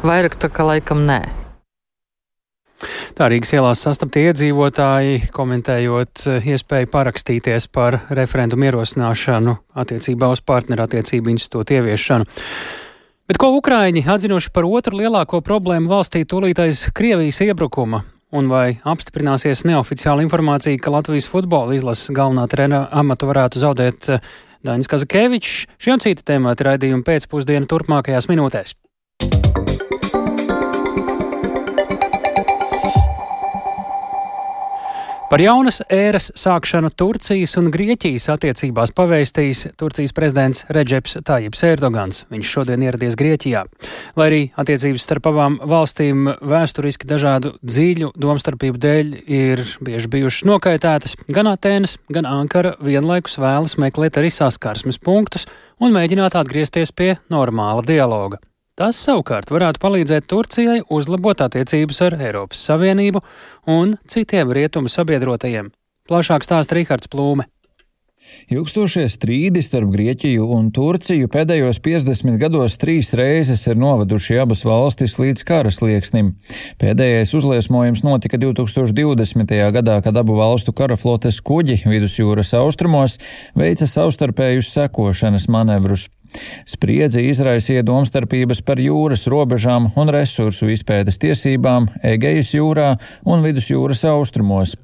Vairāk 0.00 0.38
tā 0.40 0.48
kā 0.48 0.64
laikam 0.64 1.02
nē. 1.04 1.20
Tā 3.12 3.26
Rīgas 3.28 3.50
ielās 3.52 3.82
sastapti 3.84 4.22
iedzīvotāji, 4.30 5.26
komentējot 5.36 6.22
eh, 6.24 6.46
iespēju 6.54 6.88
parakstīties 6.88 7.66
par 7.68 7.98
referendumu 8.16 8.70
ierosināšanu 8.70 9.56
attiecībā 9.82 10.30
uz 10.32 10.40
partnerattiecību 10.48 11.34
institūtu 11.34 11.76
ieviešanu. 11.76 12.28
Bet 13.28 13.38
ko 13.42 13.52
Ukraiņi 13.58 14.06
atzinuši 14.08 14.54
par 14.56 14.64
otru 14.64 15.02
lielāko 15.02 15.42
problēmu 15.44 15.92
valstī 15.92 16.24
tūlītais 16.24 16.86
Krievijas 16.96 17.42
iebrukuma? 17.44 18.00
Un 18.32 18.48
vai 18.48 18.78
apstiprināsies 18.88 19.66
neoficiāla 19.68 20.24
informācija, 20.24 20.80
ka 20.80 20.96
Latvijas 20.96 21.28
futbola 21.28 21.76
izlases 21.76 22.14
galvenā 22.16 22.48
trenera 22.48 22.86
amatu 22.88 23.28
varētu 23.28 23.60
zaudēt 23.60 24.14
eh, 24.16 24.30
Dainis 24.64 24.88
Kazakevičs? 24.88 25.66
Šie 25.76 25.92
un 25.92 26.00
citi 26.00 26.24
temati 26.24 26.72
raidījumi 26.72 27.04
pēcpusdienu 27.04 27.68
turpmākajās 27.68 28.32
minūtēs. 28.32 28.80
Par 35.30 35.38
jaunas 35.38 35.76
ēras 35.94 36.24
sākšanu 36.34 36.88
Turcijas 36.98 37.52
un 37.60 37.68
Grieķijas 37.70 38.24
attiecībās 38.32 38.90
pavēstījis 38.98 39.60
Turcijas 39.78 40.10
prezidents 40.16 40.64
Reģeps 40.74 41.20
Tājips 41.22 41.62
Erdogans. 41.68 42.24
Viņš 42.34 42.50
šodien 42.56 42.82
ieradies 42.82 43.14
Grieķijā. 43.20 43.62
Lai 44.18 44.26
arī 44.26 44.40
attiecības 44.58 45.06
starp 45.06 45.30
abām 45.30 45.60
valstīm 45.70 46.32
vēsturiski 46.42 47.06
dažādu 47.06 47.54
dzīļu 47.62 48.10
domstarpību 48.18 48.82
dēļ 48.82 49.14
ir 49.30 49.62
bieži 49.78 50.10
bijušas 50.16 50.50
nokaitētas, 50.50 51.14
gan 51.30 51.54
Atēnas, 51.54 52.00
gan 52.10 52.26
Ankara 52.26 52.74
vienlaikus 52.82 53.38
vēlas 53.38 53.78
meklēt 53.78 54.18
arī 54.18 54.34
saskarsmes 54.34 54.98
punktus 54.98 55.46
un 55.78 55.94
mēģināt 55.94 56.34
atgriezties 56.42 56.90
pie 56.90 57.20
normāla 57.30 57.86
dialoga. 57.86 58.42
Tas 58.80 58.96
savukārt 58.96 59.50
varētu 59.52 59.76
palīdzēt 59.76 60.24
Turcijai 60.24 60.78
uzlabot 60.88 61.42
attiecības 61.44 61.98
ar 62.06 62.14
Eiropas 62.16 62.62
Savienību 62.64 63.20
un 63.68 63.98
citiem 64.08 64.54
rietumu 64.56 64.88
sabiedrotajiem. 64.88 65.66
Plašāk 66.08 66.46
stāsta 66.46 66.78
Rihards 66.78 67.10
Plūme. 67.12 67.44
Ilgstošie 68.48 69.04
strīdi 69.12 69.60
starp 69.60 69.90
Grieķiju 69.92 70.46
un 70.56 70.70
Turciju 70.72 71.28
pēdējos 71.28 71.80
50 71.84 72.38
gados 72.40 72.78
trīs 72.80 73.12
reizes 73.20 73.66
ir 73.68 73.76
noveduši 73.80 74.38
abas 74.46 74.64
valstis 74.64 75.18
līdz 75.20 75.44
kara 75.44 75.72
slieksnim. 75.74 76.30
Pēdējais 76.80 77.34
uzliesmojums 77.36 78.00
notika 78.06 78.40
2020. 78.40 79.52
gadā, 79.76 79.98
kad 80.00 80.16
abu 80.16 80.38
valstu 80.40 80.72
karaflotes 80.72 81.42
kuģi 81.44 81.82
vidusjūras 81.84 82.54
austrumos 82.62 83.18
veica 83.52 83.90
savstarpējus 83.90 84.72
sekošanas 84.78 85.50
manevrus. 85.52 86.08
Spriedzi 86.68 87.24
izraisīja 87.30 87.82
domstarpības 87.86 88.62
par 88.66 88.80
jūras 88.82 89.26
robežām 89.30 89.90
un 89.98 90.12
resursu 90.14 90.70
izpētes 90.74 91.18
tiesībām 91.22 91.88
Egejas 92.06 92.54
jūrā 92.54 92.92
un 93.26 93.42
Vidusjūras 93.46 94.04
austrumos. 94.12 94.76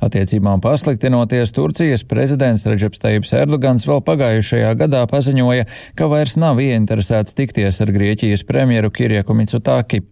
Attiecībām 0.00 0.60
pasliktinoties, 0.62 1.50
Turcijas 1.54 2.04
prezidents 2.06 2.62
Reģeps 2.68 3.00
Teips 3.02 3.32
Erdogans 3.34 3.86
vēl 3.88 3.98
pagājušajā 4.06 4.70
gadā 4.78 5.00
paziņoja, 5.10 5.66
ka 5.98 6.06
vairs 6.10 6.36
nav 6.38 6.60
ieinteresēts 6.62 7.34
tikties 7.34 7.80
ar 7.82 7.90
Grieķijas 7.94 8.44
premjeru 8.46 8.92
Kirieku 8.94 9.34
Mitsutaki. 9.34 10.04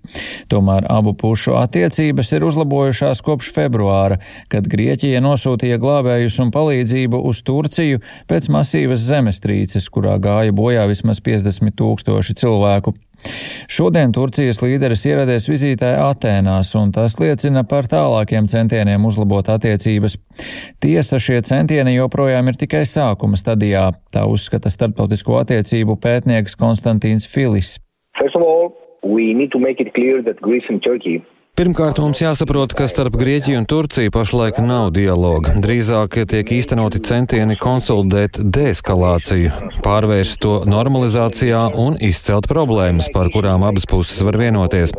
Tomēr 0.50 0.88
abu 0.90 1.14
pušu 1.14 1.54
attiecības 1.60 2.32
ir 2.34 2.48
uzlabojušās 2.48 3.22
kopš 3.24 3.52
februāra, 3.54 4.18
kad 4.50 4.66
Grieķija 4.70 5.22
nosūtīja 5.22 5.78
glābējus 5.82 6.40
un 6.42 6.50
palīdzību 6.54 7.22
uz 7.30 7.44
Turciju 7.46 8.02
pēc 8.30 8.50
masīvas 8.50 9.06
zemestrīces, 9.06 9.86
kurā 9.94 10.18
gāja 10.18 10.54
bojā 10.56 10.73
bojā 10.74 10.88
vismaz 10.90 11.20
50 11.22 11.74
tūkstoši 11.78 12.34
cilvēku. 12.34 12.94
Šodien 13.70 14.12
Turcijas 14.12 14.60
līderis 14.60 15.04
ieradies 15.06 15.46
vizītē 15.48 15.94
Atēnās, 16.02 16.74
un 16.76 16.90
tas 16.92 17.14
liecina 17.20 17.62
par 17.64 17.86
tālākiem 17.88 18.48
centieniem 18.50 19.06
uzlabot 19.06 19.48
attiecības. 19.48 20.18
Tiesa, 20.82 21.20
šie 21.22 21.40
centieni 21.46 21.94
joprojām 21.94 22.50
ir 22.50 22.58
tikai 22.58 22.82
sākuma 22.84 23.38
stadijā, 23.40 23.92
tā 24.12 24.26
uzskata 24.26 24.70
starptautisko 24.70 25.38
attiecību 25.44 25.96
pētnieks 26.02 26.58
Konstantīns 26.58 27.28
Filis. 27.30 27.78
All, 28.34 28.74
we 29.02 29.32
need 29.32 29.52
to 29.52 29.58
make 29.58 29.80
it 29.80 29.94
clear 29.94 30.22
that 30.22 30.40
Greece 30.42 30.66
and 30.68 30.82
Turkey 30.82 31.22
Pirmkārt, 31.54 32.00
mums 32.02 32.18
jāsaprot, 32.18 32.72
ka 32.74 32.88
starp 32.90 33.14
Grieķiju 33.14 33.60
un 33.60 33.66
Turciju 33.70 34.10
pašlaik 34.10 34.56
nav 34.58 34.88
dialoga. 34.96 35.52
Drīzāk 35.62 36.16
tiek 36.26 36.48
īstenoti 36.50 36.98
centieni 37.06 37.54
konsolidēt 37.54 38.40
deeskalāciju, 38.42 39.52
pārvērst 39.84 40.40
to 40.42 40.56
normalizācijā 40.66 41.60
un 41.78 41.94
izcelt 42.02 42.48
problēmas, 42.50 43.06
par 43.14 43.30
kurām 43.30 43.62
abas 43.68 43.86
puses 43.86 44.18
var 44.26 44.40
vienoties. 44.40 44.90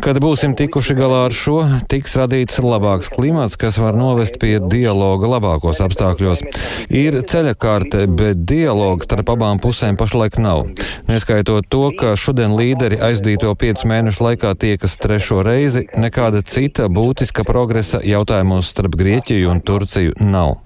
Kad 0.00 0.22
būsim 0.24 0.54
tikuši 0.56 0.96
galā 0.96 1.26
ar 1.26 1.36
šo, 1.36 1.58
tiks 1.92 2.16
radīts 2.16 2.62
labāks 2.64 3.12
klimats, 3.12 3.60
kas 3.60 3.76
var 3.76 3.92
novest 3.92 4.40
pie 4.40 4.54
dialoga 4.72 5.28
labākos 5.34 5.84
apstākļos. 5.84 6.46
Ir 6.88 7.20
ceļakārte, 7.28 8.06
bet 8.08 8.46
dialogs 8.48 9.04
starp 9.04 9.34
abām 9.36 9.60
pusēm 9.60 10.00
pašlaik 10.00 10.40
nav. 10.40 10.64
Neskaitot 11.12 11.68
to, 11.68 11.84
ka 11.92 12.16
šodien 12.16 12.56
līderi 12.56 13.02
aizdīto 13.04 13.52
piecu 13.60 13.92
mēnešu 13.92 14.30
laikā 14.30 14.56
tiekas 14.64 14.96
trešo 14.96 15.44
reizi 15.44 15.89
nekāda 15.98 16.42
cita 16.46 16.86
būtiska 16.92 17.44
progresa 17.46 18.00
jautājumos 18.04 18.70
starp 18.70 18.94
Grieķiju 19.00 19.50
un 19.50 19.60
Turciju 19.64 20.14
nav. 20.22 20.60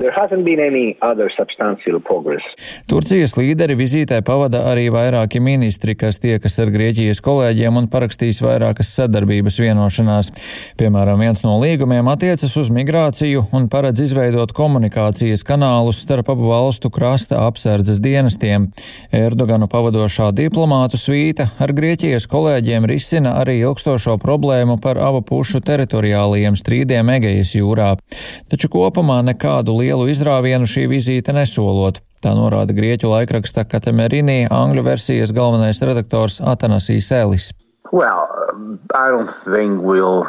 Turcijas 2.91 3.37
līderi 3.39 3.77
vizītē 3.79 4.21
pavada 4.27 4.65
arī 4.71 4.87
vairāki 4.95 5.41
ministri, 5.41 5.95
kas 5.99 6.21
tiekas 6.23 6.59
ar 6.63 6.73
Grieķijas 6.75 7.23
kolēģiem 7.25 7.81
un 7.81 7.89
parakstīs 7.93 8.41
vairākas 8.45 8.93
sadarbības 8.99 9.59
vienošanās. 9.63 10.31
Piemēram, 10.81 11.23
viens 11.25 11.45
no 11.47 11.57
līgumiem 11.63 12.09
attiecas 12.13 12.57
uz 12.61 12.71
migrāciju 12.75 13.47
un 13.57 13.69
paredz 13.73 14.05
izveidot 14.05 14.53
komunikācijas 14.57 15.47
kanālus 15.47 16.03
starp 16.05 16.31
abu 16.35 16.51
valstu 16.51 16.91
krasta 16.95 17.45
apsardzes 17.47 18.03
dienestiem. 18.05 18.71
Erdoganu 19.15 19.69
pavadošā 19.71 20.31
diplomātu 20.37 21.01
svīta 21.01 21.49
ar 21.63 21.75
Grieķijas 21.77 22.29
kolēģiem 22.31 22.89
risina 22.91 23.37
arī 23.41 23.61
ilgstošo 23.63 24.19
problēmu 24.23 24.79
par 24.83 25.01
abu 25.15 25.23
pušu 25.29 25.61
teritoriālajiem 25.65 26.59
strīdiem 26.59 27.13
Egejas 27.17 27.55
jūrā. 27.55 27.95
Taču 28.51 28.71
kopumā 28.73 29.21
nekādu 29.23 29.79
lielu 29.79 30.09
izrāvienu 30.11 30.67
šī 30.67 30.89
vizīte 30.91 31.35
nesolot. 31.37 32.03
Tā 32.25 32.33
norāda 32.35 32.75
grieķu 32.75 33.11
laikraksta 33.13 33.67
Katemerīnī, 33.69 34.47
angļu 34.51 34.87
versijas 34.87 35.35
galvenais 35.37 35.83
redaktors 35.85 36.41
Atanasijas 36.41 37.13
Elis. 37.13 37.53
Well, 37.93 38.27
we'll 39.85 40.25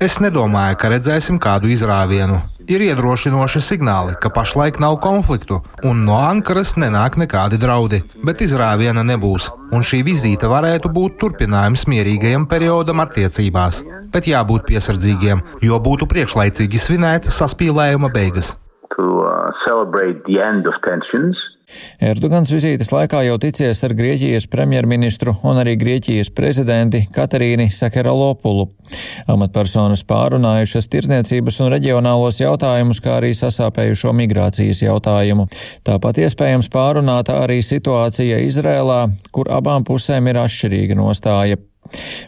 es 0.00 0.16
nedomāju, 0.18 0.76
ka 0.80 0.88
redzēsim 0.90 1.38
kādu 1.38 1.68
izrāvienu. 1.70 2.40
Ir 2.70 2.82
iedrošinoši 2.86 3.60
signāli, 3.62 4.14
ka 4.22 4.30
pašlaik 4.32 4.78
nav 4.82 4.96
konfliktu, 5.04 5.60
un 5.84 6.04
no 6.06 6.16
Ankaras 6.16 6.74
nenāk 6.80 7.18
nekādi 7.20 7.58
draudi, 7.60 8.00
bet 8.24 8.40
izrāviena 8.42 9.04
nebūs, 9.04 9.50
un 9.74 9.84
šī 9.86 10.02
vizīte 10.06 10.48
varētu 10.50 10.90
būt 10.96 11.18
turpinājums 11.20 11.84
mierīgajam 11.90 12.48
periodam 12.48 13.04
attiecībās, 13.04 13.82
bet 14.14 14.30
jābūt 14.30 14.66
piesardzīgiem, 14.72 15.44
jo 15.62 15.78
būtu 15.82 16.08
priekšlaicīgi 16.10 16.80
svinēt 16.80 17.30
saspīlējuma 17.30 18.10
beigas. 18.14 18.54
To, 18.96 19.24
uh, 19.24 19.52
Erdogans 22.02 22.50
vizītes 22.52 22.90
laikā 22.92 23.22
jau 23.26 23.38
ticies 23.42 23.82
ar 23.86 23.94
Grieķijas 23.96 24.48
premjerministru 24.52 25.34
un 25.48 25.60
arī 25.62 25.76
Grieķijas 25.80 26.32
prezidenti 26.34 27.04
Katarīni 27.14 27.68
Sakeralopulu. 27.72 28.68
Amatpersonas 29.32 30.04
pārunājušas 30.08 30.90
tirdzniecības 30.92 31.60
un 31.64 31.72
reģionālos 31.76 32.42
jautājumus, 32.42 33.00
kā 33.02 33.18
arī 33.20 33.32
sasāpējušo 33.38 34.14
migrācijas 34.18 34.84
jautājumu. 34.84 35.48
Tāpat 35.86 36.22
iespējams 36.26 36.70
pārunāta 36.72 37.40
arī 37.42 37.62
situācija 37.64 38.42
Izrēlā, 38.46 39.04
kur 39.32 39.50
abām 39.52 39.86
pusēm 39.88 40.32
ir 40.32 40.42
atšķirīga 40.44 40.98
nostāja. 40.98 41.60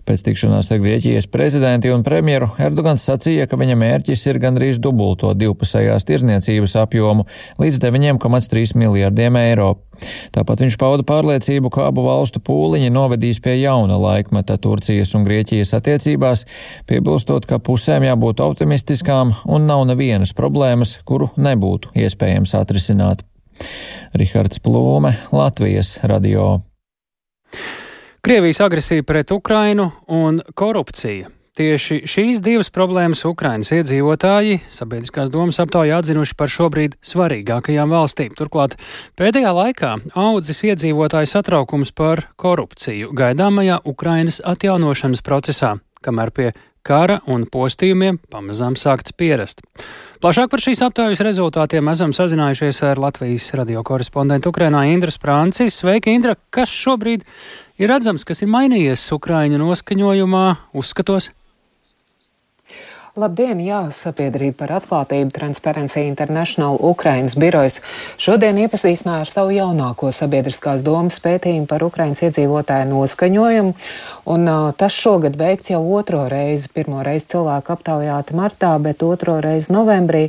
Pēc 0.05 0.24
tikšanās 0.27 0.70
ar 0.74 0.81
Grieķijas 0.83 1.29
prezidenti 1.33 1.92
un 1.92 2.05
premjeru 2.05 2.50
Erdogans 2.61 3.05
sacīja, 3.09 3.46
ka 3.48 3.59
viņa 3.61 3.77
mērķis 3.81 4.27
ir 4.29 4.40
gandrīz 4.42 4.81
dubultot 4.83 5.38
divpusējās 5.40 6.07
tirzniecības 6.09 6.77
apjomu 6.83 7.27
līdz 7.62 7.81
9,3 7.87 8.77
miljardiem 8.81 9.38
eiro. 9.40 9.74
Tāpat 10.35 10.64
viņš 10.64 10.77
pauda 10.81 11.07
pārliecību, 11.07 11.70
ka 11.72 11.88
abu 11.88 12.05
valstu 12.07 12.42
pūliņi 12.44 12.90
novedīs 12.94 13.40
pie 13.44 13.57
jauna 13.61 13.98
laikmeta 14.00 14.59
Turcijas 14.61 15.14
un 15.16 15.27
Grieķijas 15.27 15.74
attiecībās, 15.79 16.44
piebilstot, 16.90 17.46
ka 17.48 17.61
pusēm 17.62 18.09
jābūt 18.09 18.42
optimistiskām 18.44 19.33
un 19.46 19.70
nav 19.70 19.87
nevienas 19.90 20.35
problēmas, 20.37 20.98
kuru 21.07 21.31
nebūtu 21.37 21.94
iespējams 22.05 22.57
atrisināt. 22.59 23.24
Rihards 24.18 24.61
Plūme, 24.62 25.14
Latvijas 25.33 25.96
radio. 26.03 26.59
Krievijas 28.25 28.61
agresija 28.61 29.03
pret 29.03 29.31
Ukrainu 29.31 29.91
un 30.07 30.41
korupcija. 30.55 31.29
Tieši 31.57 31.99
šīs 32.09 32.39
divas 32.41 32.71
problēmas 32.73 33.21
Ukrainas 33.29 33.69
iedzīvotāji 33.77 34.63
sabiedriskās 34.73 35.29
domas 35.31 35.61
aptaujā 35.61 35.99
atzinuši 36.01 36.33
par 36.41 36.49
šobrīd 36.49 36.95
svarīgākajām 37.05 37.93
valstīm. 37.93 38.33
Turklāt 38.33 38.79
pēdējā 39.21 39.53
laikā 39.59 39.91
audzis 40.17 40.65
iedzīvotāju 40.71 41.29
satraukums 41.35 41.93
par 41.93 42.25
korupciju 42.41 43.13
gaidāmajā 43.13 43.83
Ukrainas 43.93 44.41
atjaunošanas 44.41 45.21
procesā, 45.21 45.75
kamēr 46.01 46.33
pie 46.33 46.49
kara 46.85 47.18
un 47.31 47.47
postījumiem 47.49 48.18
pamazām 48.31 48.77
sākts 48.77 49.14
pierast. 49.16 49.62
Plašāk 50.20 50.51
par 50.53 50.62
šīs 50.62 50.83
aptaujas 50.85 51.23
rezultātiem 51.25 51.88
esam 51.92 52.12
sazinājušies 52.16 52.83
ar 52.90 53.01
Latvijas 53.01 53.51
radio 53.59 53.83
korespondentu 53.87 54.53
Ukrainā 54.53 54.85
Indru 54.92 55.12
Sprānci. 55.14 55.70
Sveika, 55.73 56.12
Indra! 56.12 56.37
Kas 56.55 56.73
šobrīd 56.73 57.25
ir 57.81 57.90
redzams, 57.90 58.27
kas 58.29 58.44
ir 58.44 58.53
mainījies 58.53 59.09
Ukraiņu 59.16 59.61
noskaņojumā, 59.64 60.44
uzskatos? 60.77 61.33
Labdien, 63.14 63.61
jā, 63.62 63.92
sabiedrība 63.94 64.57
par 64.64 64.72
atklātību 64.81 65.31
Transparency 65.31 66.03
International 66.03 66.74
Ukrainas 66.83 67.37
birojas 67.38 67.77
šodien 68.18 68.59
iepazīstināja 68.64 69.22
ar 69.22 69.31
savu 69.31 69.53
jaunāko 69.55 70.11
sabiedriskās 70.11 70.83
domas 70.83 71.20
pētījumu 71.22 71.68
par 71.70 71.85
Ukrainas 71.87 72.24
iedzīvotāju 72.27 72.88
noskaņojumu, 72.90 73.70
un 74.35 74.50
uh, 74.50 74.66
tas 74.74 74.98
šogad 74.98 75.38
veikts 75.38 75.70
jau 75.70 75.85
otro 75.94 76.24
reizi. 76.27 76.72
Pirmo 76.74 77.07
reizi 77.07 77.31
cilvēku 77.37 77.77
aptaujāti 77.77 78.35
martā, 78.35 78.72
bet 78.83 79.07
otro 79.07 79.38
reizi 79.46 79.70
novembrī. 79.79 80.24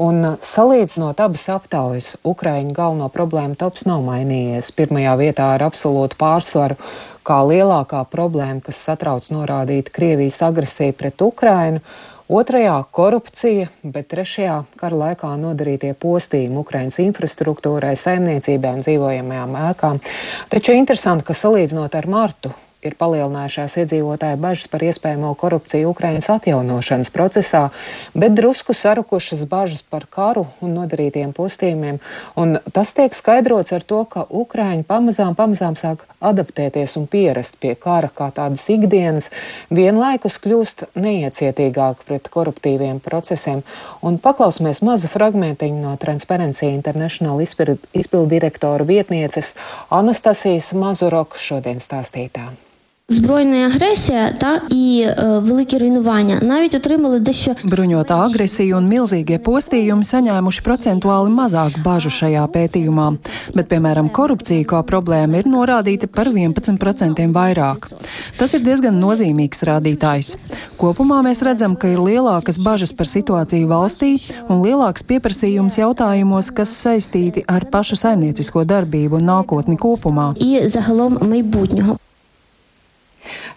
Un 0.00 0.22
uh, 0.24 0.36
salīdzinot 0.40 1.18
abas 1.20 1.42
aptaujas, 1.52 2.14
Ukraiņu 2.24 2.72
galveno 2.76 3.10
problēmu 3.12 3.58
tops 3.60 3.84
nav 3.88 4.00
mainījies. 4.06 4.70
Pirmajā 4.76 5.16
vietā 5.20 5.50
ar 5.56 5.64
absolūtu 5.66 6.16
pārsvaru 6.20 6.78
kā 7.26 7.40
lielākā 7.44 8.00
problēma, 8.08 8.62
kas 8.64 8.80
satrauc 8.80 9.28
norādīt 9.34 9.92
Krievijas 9.92 10.40
agresiju 10.46 10.96
pret 10.96 11.20
Ukrainu. 11.20 11.84
Otrajā- 12.30 12.78
korupcija, 12.98 13.68
bet 13.82 14.08
trešajā- 14.08 14.64
kara 14.80 14.96
laikā 14.96 15.34
nodarītie 15.36 15.92
postījumi 15.94 16.62
Ukrainas 16.62 16.96
infrastruktūrai, 17.02 17.96
saimniecībai 17.98 18.74
un 18.78 18.82
dzīvojamajām 18.86 19.56
ēkām. 19.68 20.00
Taču 20.48 20.72
interesanti, 20.72 21.24
ka 21.24 21.34
salīdzinot 21.34 21.94
ar 21.94 22.06
martu, 22.06 22.54
ir 22.80 22.94
palielinājušās 22.96 23.76
iedzīvotāju 23.82 24.38
bažas 24.40 24.68
par 24.72 24.84
iespējamo 24.84 25.32
korupciju 25.40 25.90
Ukrainas 25.92 26.30
atjaunošanas 26.32 27.10
procesā, 27.12 27.66
bet 28.14 28.32
drusku 28.36 28.72
sarukušas 28.76 29.44
bažas 29.50 29.82
par 29.82 30.06
karu 30.10 30.46
un 30.64 30.72
nodarītiem 30.78 31.34
postījumiem. 31.36 32.00
Un 32.40 32.56
tas 32.72 32.94
tiek 32.96 33.14
skaidrots 33.16 33.74
ar 33.76 33.84
to, 33.84 34.04
ka 34.08 34.24
Ukraiņi 34.30 34.86
pamazām, 34.88 35.36
pamazām 35.36 35.76
sāk 35.76 36.06
adaptēties 36.24 36.96
un 37.00 37.06
pierast 37.10 37.60
pie 37.60 37.74
kara 37.76 38.08
kā 38.08 38.30
tādas 38.36 38.64
ikdienas, 38.72 39.28
vienlaikus 39.68 40.40
kļūst 40.40 40.86
neiecietīgāk 40.96 42.06
pret 42.08 42.32
koruptīviem 42.32 43.02
procesiem. 43.04 43.60
Un 44.00 44.16
paklausīsimies 44.22 44.80
mazu 44.86 45.12
fragmentiņu 45.12 45.84
no 45.84 45.94
Transparency 46.00 46.72
International 46.72 47.40
izpildu 47.44 48.26
direktora 48.32 48.88
vietnieces 48.88 49.54
Anastasijas 49.92 50.72
Mazurokas 50.72 51.44
šodien 51.44 51.80
stāstītā. 51.82 52.48
Збройна 53.09 53.57
агресія 53.57 54.33
та 54.37 54.61
і 54.69 55.05
е, 55.07 55.39
великі 55.39 55.77
руйнування 55.77 56.39
навіть 56.41 56.75
отримали 56.75 57.19
дещо 57.19 57.51
bruņotā 57.63 58.17
agresija 58.25 58.79
un 58.79 58.87
milzīgie 58.89 59.37
postījumi 59.37 60.01
saņēmuši 60.01 60.63
procentuāli 60.65 61.29
mazāk 61.29 61.77
bažu 61.85 62.09
šajā 62.09 62.47
pētījumā, 62.49 63.05
bet, 63.53 63.69
piemēram, 63.69 64.09
korupcija 64.09 64.65
kā 64.65 64.79
problēma 64.89 65.37
ir 65.37 65.45
norādīta 65.45 66.09
par 66.09 66.31
11% 66.33 67.29
vairāk. 67.37 67.85
Tas 68.39 68.57
ir 68.57 68.65
diezgan 68.65 68.97
nozīmīgs 68.97 69.61
rādītājs. 69.69 70.33
Kopumā 70.81 71.21
mēs 71.27 71.43
redzam, 71.45 71.75
ka 71.77 71.93
ir 71.93 72.01
lielākas 72.01 72.57
bažas 72.57 72.89
par 72.89 73.05
situāciju 73.05 73.69
valstī 73.69 74.15
un 74.49 74.65
lielāks 74.65 75.05
pieprasījums 75.05 75.77
jautājumos, 75.77 76.49
kas 76.49 76.73
saistīti 76.73 77.45
ar 77.45 77.69
pašu 77.69 78.01
saimniecisko 78.01 78.65
darbību 78.65 79.21
un 79.21 79.29
nākotni 79.29 79.77
kopumā. 79.77 80.33
і 80.41 80.67
загалом 80.67 81.17
майбутнього. 81.21 81.97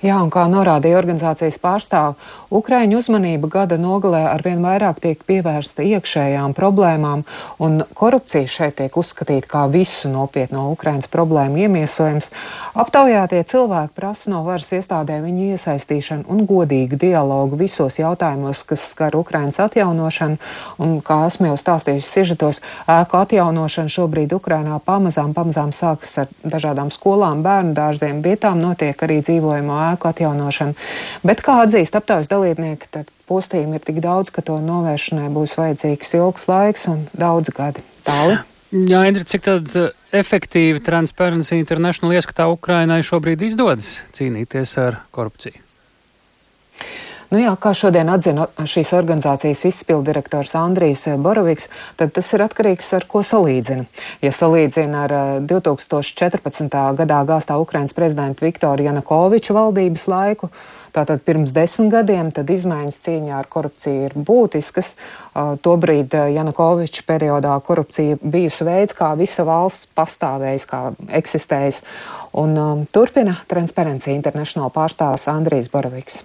Jā, 0.04 0.18
un 0.20 0.28
kā 0.34 0.44
norādīja 0.52 0.98
organizācijas 1.00 1.60
pārstāv, 1.64 2.18
Ukraiņu 2.54 3.00
uzmanība 3.00 3.48
gada 3.50 3.78
nogalē 3.82 4.26
arvien 4.30 4.60
vairāk 4.62 5.00
tiek 5.02 5.22
pievērsta 5.26 5.86
iekšējām 5.88 6.52
problēmām, 6.58 7.24
un 7.64 7.80
korupcija 7.96 8.50
šeit 8.52 8.76
tiek 8.82 8.98
uzskatīta 9.00 9.50
kā 9.50 9.64
visu 9.72 10.12
nopietno 10.12 10.68
Ukrainas 10.74 11.08
problēmu 11.10 11.64
iemiesojums. 11.64 12.30
Aptaujātie 12.78 13.40
cilvēki 13.48 13.96
prasa 13.96 14.34
no 14.34 14.44
varas 14.46 14.70
iestādē 14.76 15.18
viņu 15.24 15.54
iesaistīšanu 15.56 16.28
un 16.30 16.44
godīgu 16.50 17.00
dialogu 17.00 17.58
visos 17.64 17.98
jautājumos, 18.02 18.66
kas 18.68 18.84
skar 18.92 19.16
Ukrainas 19.18 19.62
atjaunošanu, 19.64 20.38
un, 20.84 21.00
kā 21.06 21.24
esmu 21.30 21.54
jau 21.54 21.58
stāstījusi 21.64 22.12
sižetos, 22.20 22.62
ēku 22.92 23.22
atjaunošana 23.24 23.96
šobrīd 23.98 24.36
Ukrainā 24.36 24.78
pamazām, 24.84 25.34
pamazām 25.34 25.74
sākas 25.74 26.20
ar 26.26 26.38
dažādām 26.44 26.92
skolām, 26.94 27.42
bērnu 27.46 27.74
dārziem, 27.78 28.22
vietām 28.26 28.62
notiek 28.62 29.00
arī 29.08 29.22
dzīvojamo 29.54 29.80
ēku 29.94 30.10
atjaunošana. 30.10 30.74
Bet, 31.26 31.44
kā 31.46 31.62
atzīst 31.64 31.96
aptaujas 31.98 32.30
dalībnieki, 32.32 32.90
tad 32.92 33.12
postījumi 33.30 33.78
ir 33.78 33.86
tik 33.86 34.02
daudz, 34.04 34.32
ka 34.34 34.42
to 34.46 34.58
novēršanai 34.64 35.30
būs 35.34 35.56
vajadzīgs 35.60 36.16
ilgs 36.18 36.48
laiks 36.50 36.88
un 36.92 37.06
daudz 37.14 37.54
gadi. 37.54 37.84
Tāli. 38.08 38.40
Jā, 38.74 39.04
Indri, 39.06 39.26
cik 39.30 39.44
tad 39.46 39.70
uh, 39.78 39.92
efektīvi 40.12 40.82
Transparency 40.82 41.60
International 41.60 42.16
ieskatā 42.18 42.48
Ukrainai 42.50 43.04
šobrīd 43.06 43.46
izdodas 43.46 44.00
cīnīties 44.18 44.74
ar 44.82 45.04
korupciju? 45.14 45.62
Nu 47.34 47.40
jā, 47.42 47.50
kā 47.58 47.72
šodien 47.74 48.12
atzina 48.14 48.44
šīs 48.70 48.92
organizācijas 48.94 49.64
izpildirektors 49.66 50.52
Andrijs 50.60 51.08
Boroviks, 51.18 51.66
tad 51.98 52.12
tas 52.14 52.28
ir 52.36 52.44
atkarīgs 52.46 52.92
ar 52.94 53.08
ko 53.10 53.24
salīdzina. 53.26 53.88
Ja 54.22 54.30
salīdzina 54.30 55.00
ar 55.08 55.16
2014. 55.50 56.78
gadā 57.00 57.24
gāstā 57.26 57.58
Ukrainas 57.58 57.98
prezidenta 57.98 58.46
Viktora 58.46 58.86
Janukoviča 58.86 59.58
valdības 59.58 60.06
laiku, 60.14 60.52
Tātad 60.94 61.24
pirms 61.26 61.50
desmit 61.56 61.90
gadiem 61.90 62.28
tad 62.30 62.52
izmaiņas 62.54 63.00
cīņā 63.02 63.34
ar 63.34 63.48
korupciju 63.50 64.04
ir 64.06 64.14
būtiskas. 64.14 64.92
Tobrīd 65.66 66.14
Janukoviča 66.36 67.02
periodā 67.08 67.56
korupcija 67.66 68.20
bijusi 68.22 68.68
veids, 68.68 68.94
kā 68.94 69.10
visa 69.18 69.42
valsts 69.48 69.90
pastāvējusi, 69.98 70.70
kā 70.70 70.84
eksistējusi. 71.22 71.82
Un 72.44 72.54
um, 72.62 72.86
turpina 72.94 73.34
Transparency 73.50 74.14
International 74.14 74.70
pārstāvs 74.74 75.26
Andrijs 75.34 75.74
Boroviks. 75.74 76.22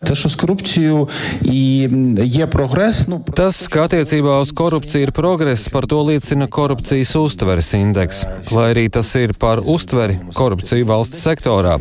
Taču 0.00 0.28
uz 0.28 0.36
korupciju 0.36 1.06
ir 1.44 2.46
progress. 2.50 3.02
Nu, 3.06 3.18
Tas, 3.36 3.58
ka 3.68 3.82
attiecībā 3.84 4.38
uz 4.40 4.48
korupciju 4.56 5.04
ir 5.04 5.10
progress, 5.12 5.68
par 5.68 5.84
to 5.84 5.98
liecina 6.08 6.46
korupcijas 6.48 7.12
uztveres 7.20 7.68
indeks. 7.76 8.22
Lai 8.48 8.70
arī 8.72 8.86
tas 8.88 9.10
ir 9.20 9.34
par 9.36 9.60
uztveri 9.60 10.16
korupciju 10.32 10.88
valsts 10.88 11.20
sektorā. 11.20 11.76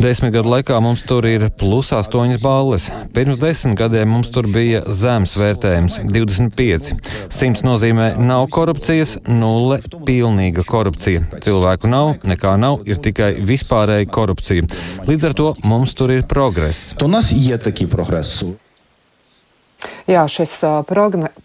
Desmit 0.00 0.32
gadu 0.32 0.48
laikā 0.54 0.78
mums 0.80 1.02
tur 1.04 1.26
ir 1.28 1.50
plus 1.60 1.90
astoņas 1.92 2.40
balles. 2.40 2.86
Pirms 3.12 3.36
desmit 3.42 3.76
gadiem 3.76 4.08
mums 4.08 4.32
tur 4.32 4.48
bija 4.48 4.80
zems 4.88 5.36
vērtējums- 5.36 6.00
25. 6.16 6.94
Simts 7.28 7.60
nozīmē 7.60 8.16
nav 8.16 8.46
korupcijas, 8.48 9.18
nulle- 9.28 9.82
pilnīga 10.08 10.64
korupcija. 10.64 11.26
Cilvēku 11.44 11.92
nav, 11.92 12.14
nekā 12.24 12.56
nav, 12.58 12.80
ir 12.88 12.96
tikai 12.96 13.44
vispārēja 13.44 14.08
korupcija. 14.08 14.64
Līdz 15.04 15.24
ar 15.28 15.34
to 15.34 15.54
mums 15.62 15.92
tur 15.94 16.10
ir 16.10 16.22
progress. 16.22 16.94
то 17.49 17.49
у 17.49 17.49
нас 17.49 17.49
є 17.49 17.57
такий 17.57 17.87
прогрес. 17.87 18.43
Jā, 20.10 20.24
šis 20.28 20.52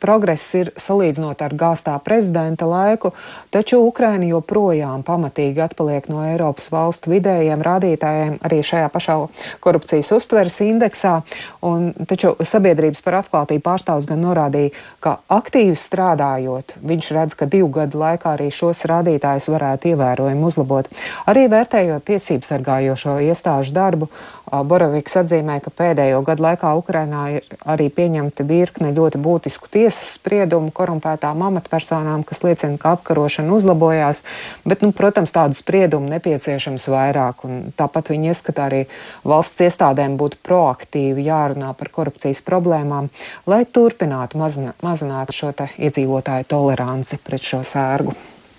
progress 0.01 0.45
ir 0.57 0.71
salīdzinot 0.79 1.41
ar 1.45 1.53
gāstā 1.55 1.93
prezidenta 2.03 2.67
laiku, 2.67 3.11
taču 3.53 3.79
Ukraina 3.85 4.27
joprojām 4.27 5.03
pamatīgi 5.07 5.61
atpaliek 5.63 6.07
no 6.11 6.23
Eiropas 6.25 6.67
valstu 6.73 7.13
vidējiem 7.13 7.63
rādītājiem 7.63 8.39
arī 8.45 8.61
šajā 8.65 8.89
pašā 8.91 9.17
korupcijas 9.63 10.11
uztveres 10.17 10.57
indeksā. 10.65 11.19
Un, 11.65 11.91
taču 12.09 12.33
sabiedrības 12.41 13.03
par 13.05 13.19
atklātību 13.21 13.63
pārstāvs 13.65 14.09
gan 14.09 14.23
norādīja, 14.25 14.73
ka 15.03 15.17
aktīvi 15.31 15.77
strādājot, 15.79 16.77
viņš 16.83 17.11
redz, 17.15 17.37
ka 17.37 17.47
divu 17.49 17.69
gadu 17.79 18.01
laikā 18.01 18.35
arī 18.35 18.49
šos 18.53 18.83
rādītājus 18.89 19.47
varētu 19.53 19.93
ievērojami 19.93 20.49
uzlabot. 20.49 20.89
Arī 21.29 21.45
vērtējot 21.53 22.07
tiesību 22.09 22.49
sargājošo 22.49 23.19
iestāžu 23.29 23.75
darbu, 23.75 24.09
Boroviks 24.45 25.15
atzīmē, 25.19 25.57
ka 25.63 25.71
pēdējo 25.73 26.21
gadu 26.25 26.45
laikā 26.45 26.71
Ukrainā 26.77 27.23
ir 27.37 27.47
arī 27.65 27.87
pieņemta 27.93 28.24
virkne 28.47 28.91
ļoti 28.95 29.19
būtisku 29.21 29.69
tiesas 29.71 30.15
spriedumu 30.17 30.71
korumpētām 30.75 31.43
amatpersonām, 31.47 32.23
kas 32.27 32.43
liecina, 32.45 32.79
ka 32.81 32.95
apkarošana 32.97 33.53
uzlabojās, 33.55 34.21
bet, 34.65 34.83
nu, 34.85 34.91
protams, 34.95 35.33
tādu 35.35 35.57
spriedumu 35.57 36.09
nepieciešams 36.15 36.87
vairāk, 36.91 37.45
tāpat 37.79 38.13
viņi 38.13 38.31
ieskatā 38.33 38.69
arī 38.69 38.83
valsts 39.23 39.65
iestādēm 39.67 40.19
būtu 40.21 40.41
proaktīvi 40.45 41.27
jārunā 41.27 41.73
par 41.77 41.91
korupcijas 41.93 42.43
problēmām, 42.45 43.09
lai 43.49 43.63
turpinātu 43.65 44.39
mazināt, 44.39 45.35
šo 45.35 45.53
iedzīvotāju 45.55 46.47
toleranci 46.49 47.19
pret 47.23 47.43
šo 47.43 47.61
sērgu. 47.65 48.15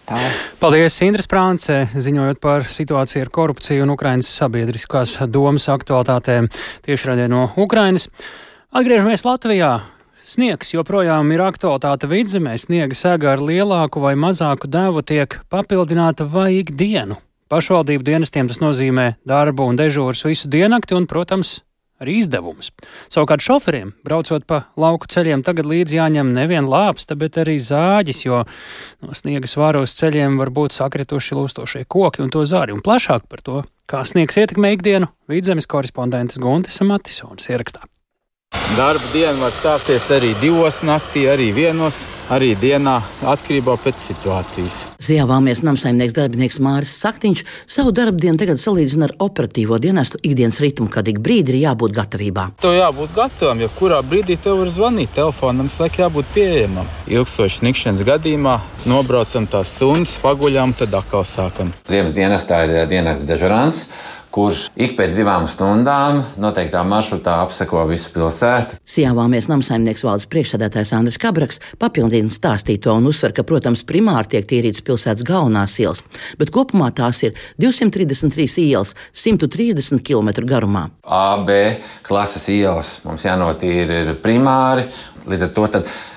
Tā. 0.06 0.18
Paldies, 0.62 0.94
Indras 1.02 1.26
Prāncē, 1.26 1.80
ziņojot 1.90 2.38
par 2.38 2.66
situāciju 2.70 3.24
ar 3.26 3.30
korupciju 3.34 3.82
un 3.82 3.90
Ukrainas 3.96 4.28
sabiedriskās 4.38 5.16
domas 5.26 5.66
aktualitātēm 5.72 6.46
tiešraidē 6.86 7.26
no 7.32 7.48
Ukrainas. 7.58 8.06
Atgriežamies 8.76 9.22
Latvijā. 9.24 9.70
Sniegs 10.28 10.74
joprojām 10.74 11.30
ir 11.32 11.40
aktualitāte 11.40 12.10
vidzemē. 12.10 12.58
Sniega 12.60 12.92
sēga 12.92 13.30
ar 13.32 13.40
lielāku 13.40 14.02
vai 14.02 14.10
mazāku 14.20 14.68
devu 14.68 15.00
tiek 15.00 15.38
papildināta 15.48 16.26
vai 16.28 16.58
ikdienu. 16.58 17.16
Pašvaldību 17.48 18.04
dienestiem 18.04 18.50
tas 18.50 18.60
nozīmē 18.60 19.14
darbu 19.24 19.70
un 19.70 19.80
dežūras 19.80 20.26
visu 20.28 20.52
diennakti 20.52 20.92
un, 20.98 21.08
protams, 21.08 21.54
arī 22.04 22.18
izdevumus. 22.20 22.68
Savukārt 23.08 23.46
šoferiem, 23.48 23.94
braucot 24.04 24.44
pa 24.44 24.66
lauku 24.76 25.08
ceļiem, 25.08 25.46
tagad 25.46 25.72
līdzi 25.72 25.96
jāņem 25.96 26.36
nevien 26.36 26.68
lāpsta, 26.68 27.16
bet 27.16 27.40
arī 27.40 27.56
zāģis, 27.56 28.22
jo 28.28 28.44
no 29.00 29.16
sniega 29.16 29.48
svāros 29.48 29.96
ceļiem 29.96 30.36
var 30.36 30.52
būt 30.52 30.76
sakrituši 30.76 31.40
lūstošie 31.40 31.86
koki 31.88 32.26
un 32.28 32.28
to 32.28 32.44
zāri. 32.44 32.76
Un 32.76 32.84
plašāk 32.84 33.24
par 33.24 33.40
to, 33.40 33.64
kā 33.88 34.04
sniegs 34.04 34.36
ietekmē 34.36 34.76
ikdienu, 34.76 35.14
vidzemes 35.32 35.64
korespondentes 35.64 36.36
Guntis 36.44 36.82
Matisons 36.84 37.48
ierakstā. 37.48 37.88
Darba 38.74 39.06
diena 39.12 39.38
var 39.38 39.52
sākties 39.54 40.08
arī 40.10 40.32
divos 40.40 40.80
naktī, 40.84 41.22
arī 41.30 41.52
vienos, 41.54 42.00
arī 42.34 42.50
dienā, 42.58 42.96
atkarībā 43.22 43.76
no 43.78 43.92
situācijas. 43.94 44.78
Zjāvāmies 44.98 45.62
namsaimnieks 45.62 46.16
darbinieks 46.16 46.58
Māris 46.58 46.96
Saktiņš 46.98 47.44
savu 47.70 47.92
darbu 47.94 48.18
dienu 48.18 48.36
tagad 48.42 48.58
salīdzina 48.58 49.06
ar 49.06 49.14
operatīvo 49.22 49.78
dienestu 49.78 50.18
ikdienas 50.20 50.58
ritmu, 50.60 50.88
kad 50.90 51.06
ik 51.08 51.22
brīdi 51.22 51.54
ir 51.54 51.60
jābūt 51.62 51.94
gatavībā. 51.94 52.48
Tev 52.60 52.74
jābūt 52.74 53.14
gatavam, 53.14 53.62
jo 53.62 53.70
kurā 53.78 54.02
brīdī 54.02 54.36
tev 54.36 54.58
var 54.64 54.74
zvanīt 54.74 55.14
telefonam, 55.14 55.70
slēgt 55.70 56.02
jābūt 56.02 56.34
pieejamam. 56.34 56.90
Ilgstošas 57.06 57.62
nikšanas 57.62 58.04
gadījumā 58.10 58.58
nobraucam 58.84 59.46
tās 59.46 59.76
stundas, 59.78 60.18
paguļām, 60.26 60.74
tad 60.76 60.98
atkal 60.98 61.24
sākam. 61.24 61.70
Ziemas 61.86 62.18
dienestā 62.18 62.64
ir 62.66 62.90
diennakts 62.90 63.30
dežurants 63.30 63.86
kurš 64.36 64.66
ik 64.76 64.96
pēc 64.98 65.14
divām 65.16 65.46
stundām 65.48 66.20
noteiktā 66.40 66.82
maršrutā 66.84 67.38
apseko 67.46 67.86
visu 67.88 68.10
pilsētu. 68.12 68.76
Sijāvāmies 68.84 69.48
namsaimnieks 69.48 70.04
valdes 70.04 70.28
priekšsēdētājs 70.32 70.92
Andris 70.98 71.16
Kabraks 71.22 71.62
papildina 71.80 72.32
stāstīto 72.32 72.92
un 72.98 73.08
uzsver, 73.08 73.32
ka, 73.36 73.46
protams, 73.48 73.86
primāri 73.88 74.34
tiek 74.34 74.48
tīrītas 74.50 74.84
pilsētas 74.84 75.24
galvenās 75.26 75.78
ielas, 75.80 76.04
bet 76.40 76.52
kopumā 76.52 76.90
tās 76.96 77.22
ir 77.24 77.32
233 77.62 78.66
ielas 78.66 78.92
130 79.16 80.04
km 80.04 80.44
garumā. 80.44 80.88
A, 81.02 81.38
B 81.40 81.78
klases 82.06 82.44
ielas 82.52 82.98
mums 83.08 83.24
jānotīra 83.24 84.18
primāri, 84.20 84.84
līdz 85.26 85.48
ar 85.48 85.56
to 85.56 85.66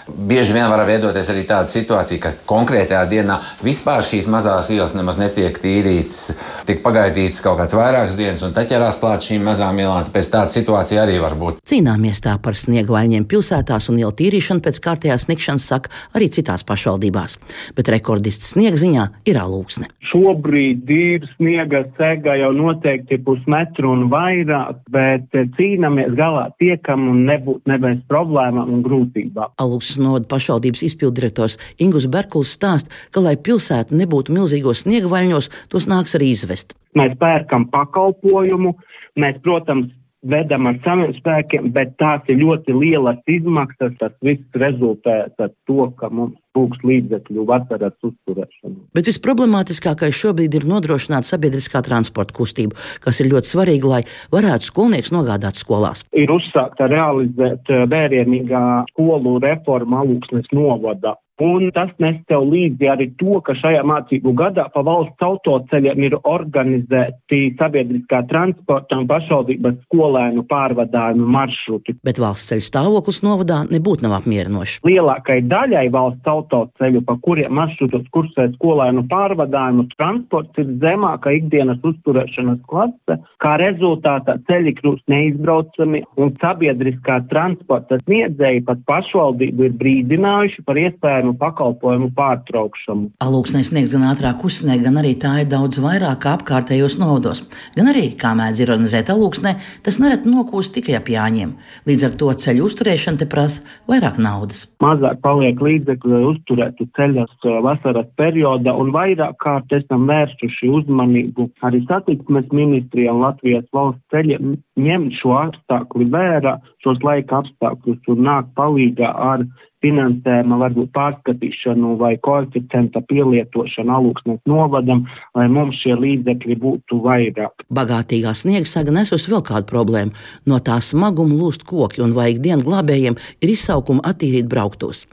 Bieži 0.09 0.53
vien 0.55 0.69
var 0.71 0.81
veidoties 0.87 1.29
arī 1.31 1.43
tāda 1.47 1.69
situācija, 1.69 2.19
ka 2.23 2.31
konkrētajā 2.49 3.01
dienā 3.11 3.37
vispār 3.65 4.01
šīs 4.05 4.27
mazās 4.31 4.71
ielas 4.73 4.95
nemaz 4.97 5.19
netiek 5.21 5.57
tīrītas, 5.61 6.33
tiek 6.67 6.81
pagaidītas 6.85 7.43
kaut 7.45 7.59
kādas 7.59 7.77
vairākas 7.77 8.17
dienas, 8.19 8.43
un 8.45 8.55
tad 8.55 8.69
ķerās 8.71 8.99
klāt 9.01 9.25
šīm 9.27 9.45
mazām 9.45 9.79
ielām. 9.81 10.07
Tāpēc 10.07 10.31
tāda 10.33 10.53
situācija 10.53 11.03
arī 11.05 11.19
var 11.21 11.37
būt. 11.39 11.61
Cīnāmies 11.69 12.23
tā 12.25 12.35
par 12.41 12.57
sniegvaļņiem 12.57 13.27
pilsētās 13.29 13.89
un 13.91 14.01
ielu 14.01 14.15
tīrīšanu 14.21 14.65
pēc 14.65 14.81
kārtējās 14.85 15.27
sniegšanas, 15.27 15.69
saka 15.73 15.93
arī 16.17 16.31
citās 16.33 16.65
pašvaldībās. 16.67 17.37
Bet 17.77 17.93
rekordists 17.93 18.53
sniega 18.55 18.79
ziņā 18.81 19.07
ir 19.29 19.41
alūksne. 19.41 19.89
Šobrīd 20.09 20.89
ir 20.89 21.25
sniega 21.35 21.83
sega 21.99 22.33
jau 22.39 22.49
noteikti 22.55 23.19
pusmetru 23.21 23.91
un 23.93 24.07
vairāk, 24.09 24.79
bet 24.89 25.35
cīnāmies 25.57 26.15
galā 26.17 26.47
tiekam 26.61 27.05
un 27.11 27.21
nebūt 27.29 27.69
nebēs 27.69 28.01
problēmām 28.09 28.73
un 28.73 28.81
grūtībām. 28.85 29.53
Alūksne 29.61 29.98
novada 30.03 30.27
pašvaldības 30.31 30.83
izpildirektors 30.89 31.57
Ingus 31.83 32.07
Berkuls 32.11 32.53
stāst, 32.57 32.91
ka, 33.13 33.23
lai 33.23 33.35
pilsēta 33.37 33.95
nebūtu 33.95 34.35
milzīgos 34.35 34.85
sniega 34.85 35.11
vaļņos, 35.11 35.49
tos 35.71 35.89
nāks 35.91 36.17
arī 36.17 36.31
izvest. 36.33 36.75
Mēs 36.97 37.15
pērkam 37.21 37.67
pakalpojumu, 37.73 38.73
mēs, 39.19 39.37
protams, 39.45 39.93
vedam 40.21 40.67
ar 40.69 40.79
saviem 40.83 41.13
spēkiem, 41.17 41.69
bet 41.75 41.95
tās 42.01 42.25
ir 42.31 42.39
ļoti 42.41 42.75
lielas 42.75 43.19
izmaksas. 43.29 43.95
Tas 43.99 44.13
viss 44.25 44.59
rezultē 44.59 45.15
ar 45.29 45.51
to, 45.67 45.87
ka 45.99 46.09
mums 46.11 46.37
trūks 46.55 46.81
līdzekļu 46.83 47.45
vasaras 47.47 47.95
uzturēšanu. 48.03 48.89
Bet 48.97 49.09
visproblemātiskākais 49.09 50.17
šobrīd 50.17 50.59
ir 50.59 50.67
nodrošināt 50.69 51.29
sabiedriskā 51.29 51.83
transporta 51.85 52.35
kustību, 52.35 52.75
kas 53.03 53.21
ir 53.21 53.31
ļoti 53.31 53.53
svarīgi, 53.53 53.89
lai 53.89 54.01
varētu 54.33 54.71
skolnieks 54.71 55.13
nogādāt 55.15 55.59
skolās. 55.61 56.03
Ir 56.17 56.31
uzsākta 56.33 56.89
realizēt 56.91 57.71
eh, 57.71 57.85
vērienīgā 57.89 58.65
skolu 58.93 59.37
reforma 59.43 60.03
Alūksnes 60.03 60.51
novada. 60.55 61.15
Un 61.39 61.69
tas 61.71 61.91
nes 62.03 62.17
tev 62.27 62.43
līdzi 62.51 62.89
arī 62.91 63.05
to, 63.19 63.37
ka 63.45 63.53
šajā 63.55 63.79
mācību 63.87 64.33
gadā 64.35 64.65
pa 64.73 64.83
valsts 64.83 65.23
autoceļiem 65.23 66.03
ir 66.03 66.15
organizēti 66.27 67.39
sabiedriskā 67.59 68.25
transporta 68.27 68.97
un 68.99 69.07
pašvaldības 69.07 69.77
skolēnu 69.85 70.43
pārvadājumu 70.49 71.27
maršruti. 71.31 71.95
Bet 72.03 72.19
valsts 72.19 72.51
ceļu 72.51 72.65
stāvoklis 72.67 73.21
novadā 73.23 73.61
nebūtu 73.71 74.03
nav 74.03 74.17
apmierinošs. 74.19 74.81
Lielākai 74.87 75.39
daļai 75.47 75.85
valsts 75.95 76.27
autoceļu, 76.27 77.05
pa 77.07 77.15
kuriem 77.23 77.55
maršrutos 77.55 78.03
kursē 78.11 78.49
skolēnu 78.57 79.05
pārvadājumu 79.11 79.87
transports, 79.95 80.59
ir 80.59 80.75
zemāka 80.83 81.31
ikdienas 81.39 81.79
uzturēšanas 81.87 82.59
klase, 82.67 83.19
kā 83.39 83.55
rezultātā 83.63 84.35
ceļi 84.49 84.75
kļūst 84.81 85.07
neizbraucami 85.11 86.03
un 86.19 86.35
sabiedriskā 86.43 87.21
transporta 87.31 88.01
sniedzēji 88.03 88.65
pat 88.67 88.83
pašvaldību 88.89 89.69
ir 89.69 89.75
brīdinājuši 89.79 90.67
par 90.67 90.79
iespējamu 90.83 91.28
sniegšanu, 91.29 91.37
pakalpojumu 91.37 92.11
pārtraukšanu. 92.15 93.11
Alūksnē 93.21 93.63
sniegs 93.63 93.93
gan 93.93 94.07
ātrāk 94.09 94.43
uzsnē, 94.43 94.81
gan 94.81 94.97
arī 94.97 95.15
tā 95.17 95.41
ir 95.41 95.49
daudz 95.49 95.79
vairāk 95.79 96.21
kā 96.23 96.37
apkārtējos 96.37 96.99
nodos. 96.99 97.43
Gan 97.75 97.87
arī, 97.87 98.15
kā 98.17 98.33
mēdz 98.35 98.61
ironizēt 98.63 99.09
alūksnē, 99.09 99.55
tas 99.83 99.99
nereti 99.99 100.29
nokūst 100.29 100.73
tikai 100.75 100.97
ap 100.97 101.09
jāņiem. 101.09 101.53
Līdz 101.87 102.05
ar 102.05 102.17
to 102.19 102.31
ceļu 102.33 102.65
uzturēšana 102.65 103.19
te 103.19 103.27
prasa 103.29 103.63
vairāk 103.87 104.19
naudas. 104.19 104.67
Mazāk 104.81 105.21
paliek 105.21 105.59
līdzekļu, 105.59 106.13
lai 106.13 106.23
uzturētu 106.33 106.89
ceļus 106.95 107.35
uh, 107.45 107.59
vasaras 107.63 108.09
periodā, 108.17 108.73
un 108.73 108.91
vairāk 108.95 109.37
kārt 109.39 109.71
esam 109.73 110.07
vērsuši 110.09 110.69
uzmanību 110.69 111.49
arī 111.63 111.83
satiksmes 111.87 112.49
ministrijā 112.51 113.13
un 113.13 113.23
Latvijas 113.25 113.67
valsts 113.73 114.01
ceļiem 114.13 114.57
ņemt 114.79 115.17
šo 115.19 115.35
apstākļu 115.39 116.09
vērā, 116.13 116.57
šos 116.83 117.01
laika 117.03 117.41
apstākļus 117.41 118.13
un 118.13 118.23
nākt 118.27 118.53
palīgā 118.59 119.09
ar 119.31 119.45
finansējuma 119.83 120.57
varbūt 120.59 120.91
pārskatīšanu 120.95 121.93
vai 121.99 122.13
koeficienta 122.23 123.01
pielietošanu 123.07 123.93
alūksnes 123.95 124.41
novadam, 124.49 125.05
lai 125.37 125.47
mums 125.51 125.79
šie 125.83 125.95
līdzekļi 125.99 126.57
būtu 126.59 126.99
vairāk. 127.05 127.63
Bagātīgā 127.75 128.33
sniegsaga 128.35 128.93
nesus 128.95 129.29
vēl 129.31 129.43
kādu 129.47 129.69
problēmu. 129.71 130.15
No 130.49 130.59
tā 130.63 130.79
smaguma 130.83 131.37
lūst 131.39 131.63
koki 131.69 132.03
un 132.03 132.15
vajag 132.17 132.41
dienu 132.43 132.67
glābējiem 132.67 133.17
ir 133.39 133.53
izsaukuma 133.53 134.03
attīrīt 134.11 134.49
brauktos. 134.51 135.05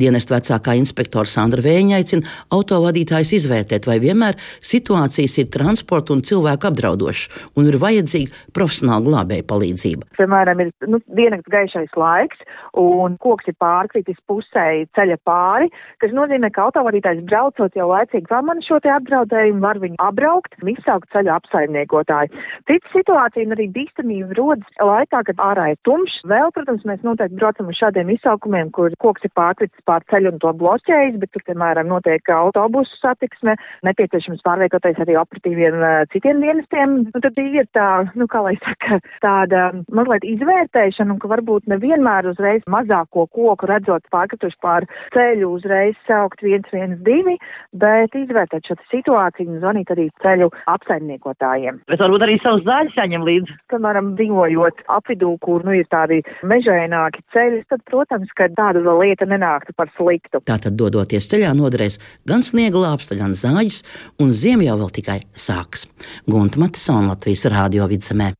Dienest 0.00 0.32
vecākā 0.32 0.76
inspektora 0.78 1.28
Sandra 1.28 1.64
Vēņa 1.64 1.98
aicina 1.98 2.34
autovadītājus 2.54 3.34
izvērtēt, 3.40 3.88
vai 3.90 3.98
vienmēr 4.02 4.38
situācijas 4.64 5.36
ir 5.42 5.52
transporta 5.52 6.14
un 6.14 6.24
cilvēku 6.24 6.70
apdraudošas 6.70 7.50
un 7.58 7.68
ir 7.68 7.80
vajadzīga 7.82 8.54
profesionāla 8.56 9.04
glābēja 9.04 9.48
palīdzība. 9.50 10.08
Piemēram, 10.16 10.62
ir 10.64 10.72
nu, 10.88 11.02
diennakts 11.18 11.52
gaišais 11.52 11.92
laiks 12.00 12.40
un 12.80 13.18
koks 13.22 13.52
ir 13.52 13.58
pārkritis 13.60 14.14
Latvijas 14.14 14.22
pusē 14.28 14.86
ceļa 14.94 15.16
pāri, 15.24 15.70
kas 16.00 16.12
nozīmē, 16.12 16.50
ka 16.52 16.68
autovadītājs 16.68 17.24
braucot 17.26 17.74
jau 17.74 17.88
laicīgi 17.90 18.26
pamana 18.28 18.60
šo 18.62 18.78
te 18.80 18.90
apdraudējumu, 18.90 19.60
var 19.60 19.78
viņu 19.78 19.96
apbraukt, 19.98 20.54
izsaukt 20.62 21.10
ceļu 21.12 21.32
apsaimniekotāju. 21.34 22.30
Cita 22.68 22.88
situācija 22.92 23.46
un 23.46 23.54
arī 23.56 23.68
bīstamība 23.74 24.34
rodas 24.38 24.66
laikā, 24.80 25.22
kad 25.26 25.36
ārā 25.38 25.72
ir 25.72 25.78
tumšs. 25.84 26.22
Vēl, 26.30 26.50
protams, 26.54 26.84
mēs 26.84 27.02
noteikti 27.04 27.38
braucam 27.38 27.68
uz 27.68 27.78
šādiem 27.78 28.10
izsaukumiem, 28.14 28.70
kur 28.74 28.94
koks 28.98 29.24
ir 29.24 29.32
pārkritis 29.34 29.84
pār 29.86 30.04
ceļu 30.10 30.34
un 30.34 30.40
to 30.42 30.52
bloķējis, 30.62 31.18
bet 31.20 31.32
tur, 31.34 31.44
piemēram, 31.48 31.90
notiek 31.90 32.28
autobusu 32.34 32.98
satiksme, 33.00 33.56
nepieciešams 33.86 34.44
pārvietoties 34.46 35.00
arī 35.04 35.18
operatīviem 35.20 35.80
citiem 36.12 36.42
dienestiem. 36.44 36.96
Nu, 37.10 37.22
tad 37.22 37.38
ir 37.38 37.68
tā, 37.76 37.88
nu, 38.14 38.28
kā 38.30 38.44
lai 38.46 38.56
saka, 38.62 39.00
tāda 39.24 39.70
mazliet 39.94 40.26
izvērtēšana, 40.34 41.03
un 41.12 41.20
ka 41.22 41.30
varbūt 41.30 41.68
nevienmēr 41.70 42.30
uzreiz 42.32 42.64
mazāko 42.70 43.26
koku 43.32 43.68
redzot 43.68 44.06
pārkrituši 44.14 44.58
pār 44.64 44.86
ceļu, 45.14 45.50
uzreiz 45.58 45.96
saukt 46.08 46.42
112, 46.44 47.36
bet 47.80 48.16
izvērtēt 48.18 48.68
šo 48.68 48.76
situāciju 48.92 49.54
un 49.54 49.62
zvanīt 49.62 49.92
arī 49.94 50.08
ceļu 50.24 50.50
apsaimniekotājiem. 50.74 51.82
Bet 51.90 52.02
varbūt 52.04 52.26
arī 52.26 52.38
savus 52.42 52.64
zāļus 52.68 52.96
saņem 52.98 53.26
līdzi. 53.28 53.58
Piemēram, 53.72 54.12
dzīvojot 54.18 54.84
apvidū, 54.98 55.34
kur 55.44 55.64
nu 55.66 55.76
ir 55.78 55.88
tādi 55.92 56.20
mežaināki 56.46 57.24
ceļi, 57.34 57.64
tad, 57.72 57.84
protams, 57.90 58.30
ka 58.38 58.48
tāda 58.54 58.84
lieta 59.00 59.28
nenāktu 59.28 59.74
par 59.76 59.90
sliktu. 59.98 60.42
Tātad, 60.48 60.76
dodoties 60.78 61.28
ceļā, 61.32 61.54
noderēs 61.58 62.00
gan 62.28 62.44
sniega 62.46 62.80
lāpsta, 62.86 63.18
gan 63.18 63.36
zāģis, 63.38 63.82
un 64.22 64.32
ziema 64.36 64.68
jau 64.68 64.78
vēl 64.84 64.94
tikai 65.00 65.20
sāks. 65.32 65.88
Gunta 66.30 66.60
Matisona 66.62 67.14
Latvijas 67.14 67.48
Rādio 67.52 67.88
vidzemē. 67.90 68.32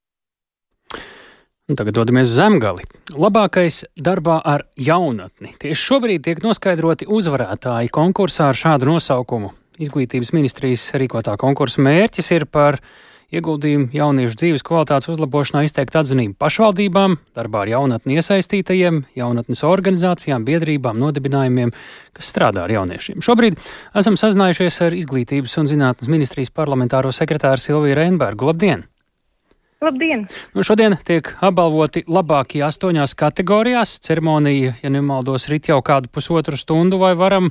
Tagad 1.64 1.94
dodamies 1.96 2.29
zemgali. 2.29 2.85
Labākais 3.16 3.87
darbā 3.96 4.35
ar 4.44 4.66
jaunatni. 4.77 5.55
Tieši 5.62 5.81
šobrīd 5.81 6.27
tiek 6.27 6.42
noskaidroti 6.44 7.09
uzvarētāji 7.09 7.88
konkursā 7.88 8.50
ar 8.53 8.59
šādu 8.61 8.90
nosaukumu. 8.90 9.48
Izglītības 9.81 10.35
ministrijas 10.37 10.85
rīkotā 11.00 11.38
konkursa 11.40 11.81
mērķis 11.87 12.31
ir 12.37 12.44
par 12.53 12.77
ieguldījumu 13.33 13.88
jauniešu 13.96 14.37
dzīves 14.42 14.66
kvalitātes 14.68 15.09
uzlabošanā 15.14 15.64
izteikt 15.64 15.96
atzinību 15.96 16.37
pašvaldībām, 16.44 17.16
darbā 17.33 17.64
ar 17.64 17.72
jaunatni 17.72 18.20
iesaistītajiem, 18.20 19.00
jaunatnes 19.16 19.64
organizācijām, 19.64 20.44
biedrībām, 20.44 21.00
nodibinājumiem, 21.00 21.72
kas 22.12 22.29
strādā 22.29 22.68
ar 22.68 22.77
jauniešiem. 22.77 23.24
Šobrīd 23.24 23.57
esam 23.96 24.20
sazinājušies 24.20 24.83
ar 24.85 25.00
Izglītības 25.00 25.62
un 25.64 25.72
zinātnes 25.72 26.12
ministrijas 26.12 26.53
parlamentāro 26.53 27.09
sekretāru 27.09 27.70
Silviju 27.70 28.05
Reinbergu. 28.05 28.53
Labdien! 28.53 28.85
Labdien! 29.85 30.23
Nu, 30.57 30.62
šodien 30.64 30.94
tiek 31.05 31.29
apbalvoti 31.44 32.07
labākie 32.09 32.62
astoņās 32.64 33.12
kategorijās. 33.20 33.99
Ceremonija, 34.07 34.73
ja 34.81 34.90
nemaldos, 34.92 35.44
rit 35.53 35.68
jau 35.68 35.83
kādu 35.85 36.09
pusotru 36.09 36.57
stundu, 36.57 36.97
vai 37.03 37.11
varam 37.20 37.51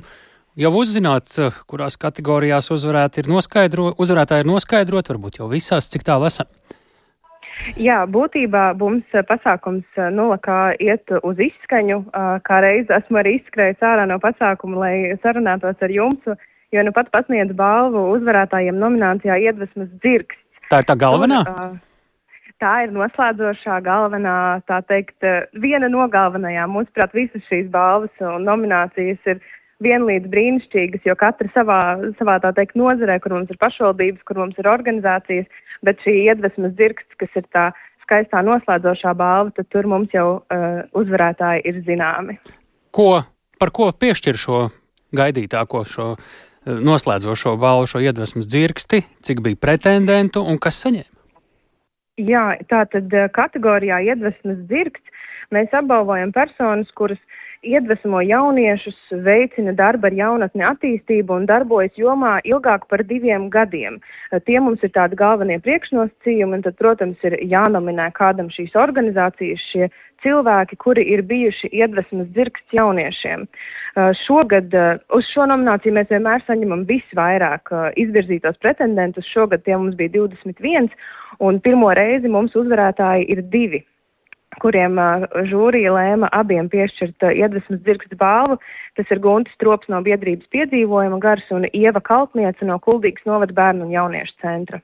jau 0.58 0.72
uzzināt, 0.80 1.36
kurās 1.70 1.94
kategorijās 2.00 2.72
uzvarētāji 2.74 3.22
ir, 3.22 3.30
noskaidro, 3.30 3.92
uzvarētāji 4.02 4.42
ir 4.42 4.50
noskaidrot, 4.50 5.12
varbūt 5.12 5.38
jau 5.38 5.48
visās, 5.52 5.86
cik 5.92 6.06
tālu 6.08 6.26
esam. 6.26 6.50
Jā, 7.78 8.00
būtībā 8.10 8.64
mums 8.82 9.14
pasākums 9.30 10.02
nulakā 10.10 10.74
iet 10.82 11.14
uz 11.22 11.38
izskaņu. 11.38 12.02
Kā 12.42 12.60
reiz 12.66 12.90
esmu 12.98 13.22
arī 13.22 13.38
izskrējis 13.38 13.86
ārā 13.94 14.10
no 14.10 14.18
pasākuma, 14.18 14.80
lai 14.82 14.94
sarunātos 15.22 15.78
ar 15.78 15.98
jums, 16.02 16.34
jo 16.74 16.82
nu 16.82 16.98
pat 16.98 17.14
pasniedz 17.14 17.54
balvu 17.54 18.08
uzvarētājiem 18.18 18.74
nominācijā 18.82 19.38
iedvesmas 19.46 19.92
dzirks. 20.00 20.42
Tā 20.66 20.82
ir 20.82 20.88
tā 20.88 20.98
galvenā? 20.98 21.44
Un, 21.46 21.74
uh, 21.78 21.93
tā 22.62 22.74
ir 22.84 22.94
noslēdzošā 22.94 23.80
galvenā, 23.84 24.62
tā 24.68 24.80
teikt, 24.86 25.16
viena 25.60 25.90
no 25.90 26.06
galvenajām. 26.10 26.72
Mūsuprāt, 26.76 27.14
visas 27.16 27.44
šīs 27.48 27.68
balvas 27.72 28.24
un 28.24 28.46
nominācijas 28.46 29.32
ir 29.34 29.42
vienlīdz 29.84 30.30
brīnišķīgas, 30.32 31.04
jo 31.08 31.16
katra 31.18 31.50
savā, 31.54 31.80
savā 32.18 32.38
tā 32.42 32.52
teikt, 32.56 32.76
nozarē, 32.78 33.18
kur 33.22 33.36
mums 33.36 33.50
ir 33.52 33.58
pašvaldības, 33.60 34.22
kur 34.26 34.40
mums 34.42 34.58
ir 34.60 34.70
organizācijas, 34.70 35.50
bet 35.84 36.00
šī 36.04 36.14
iedvesmas 36.30 36.74
dzirksts, 36.78 37.18
kas 37.20 37.36
ir 37.40 37.48
tā 37.52 37.66
skaistā 38.04 38.42
noslēdzošā 38.44 39.14
balva, 39.18 39.52
tad 39.56 39.68
tur 39.72 39.88
mums 39.90 40.12
jau 40.14 40.28
uh, 40.38 40.82
uzvarētāji 40.96 41.64
ir 41.70 41.80
zināmi. 41.86 42.38
Ko, 42.94 43.24
par 43.60 43.72
ko 43.74 43.90
piešķir 43.92 44.38
šo 44.40 44.60
gaidītāko 45.16 45.82
šo 45.88 46.10
uh, 46.14 46.28
noslēdzošo 46.64 47.56
balvu, 47.60 47.88
šo 47.90 48.04
iedvesmas 48.04 48.48
dzirksti, 48.50 49.02
cik 49.24 49.42
bija 49.44 49.60
pretendentu 49.60 50.44
un 50.44 50.60
kas 50.62 50.84
saņēma? 50.84 51.13
Jā, 52.14 52.52
tā 52.70 52.84
tad 52.86 53.10
eh, 53.10 53.24
kategorijā 53.26 53.96
iedvesmas 54.06 54.60
dzirksts 54.70 55.10
mēs 55.50 55.72
apbalvojam 55.74 56.30
personas, 56.30 56.92
kuras 56.94 57.18
iedvesmo 57.66 58.20
jauniešus, 58.22 58.94
veicina 59.24 59.72
darbu 59.74 60.06
ar 60.06 60.14
jaunatni 60.14 60.62
attīstību 60.62 61.34
un 61.34 61.48
darbojas 61.50 61.98
jomā 61.98 62.36
ilgāk 62.46 62.86
par 62.86 63.02
diviem 63.02 63.48
gadiem. 63.50 63.98
Eh, 64.30 64.38
tie 64.46 64.60
mums 64.62 64.86
ir 64.86 64.92
tādi 64.94 65.18
galvenie 65.18 65.58
priekšnosacījumi, 65.64 66.60
un 66.60 66.62
tad, 66.62 66.76
protams, 66.78 67.18
ir 67.26 67.34
jānominē 67.50 68.06
kādam 68.14 68.46
šīs 68.46 68.78
organizācijas 68.78 69.66
šie 69.72 69.90
cilvēki, 70.22 70.78
kuri 70.78 71.02
ir 71.16 71.24
bijuši 71.26 71.72
iedvesmas 71.80 72.30
dzirksts 72.30 72.78
jauniešiem. 72.78 73.42
Eh, 73.42 74.14
šogad 74.22 74.70
uz 75.10 75.26
šo 75.34 75.50
nomināciju 75.50 75.98
mēs 75.98 76.14
vienmēr 76.14 76.46
saņemam 76.46 76.86
visvairāk 76.86 77.74
izvirzītos 77.98 78.62
pretendentus. 78.62 79.26
Šogad 79.26 79.66
tie 79.66 79.74
mums 79.74 79.98
bija 79.98 80.14
21. 80.20 80.94
Un 81.44 81.60
pirmo 81.60 81.90
reizi 81.94 82.30
mums 82.32 82.54
uzvarētāji 82.56 83.28
ir 83.34 83.42
divi 83.52 83.84
kuriem 84.60 84.98
uh, 85.00 85.24
žūrija 85.48 85.92
lēma 85.94 86.30
abiem 86.34 86.68
piešķirt 86.72 87.26
uh, 87.26 87.32
iedvesmas 87.34 87.80
dzirksts 87.84 88.18
balvu. 88.20 88.58
Tas 88.98 89.10
ir 89.10 89.22
Guntis 89.24 89.56
Trops 89.60 89.90
no 89.92 90.00
biedrības 90.04 90.50
piedzīvojuma 90.54 91.18
gars 91.22 91.48
un 91.54 91.66
Ieva 91.72 92.02
Kaltniece 92.04 92.68
no 92.68 92.78
Kuldīgas 92.82 93.26
novada 93.28 93.56
bērnu 93.56 93.88
un 93.88 93.94
jauniešu 93.94 94.38
centra. 94.42 94.80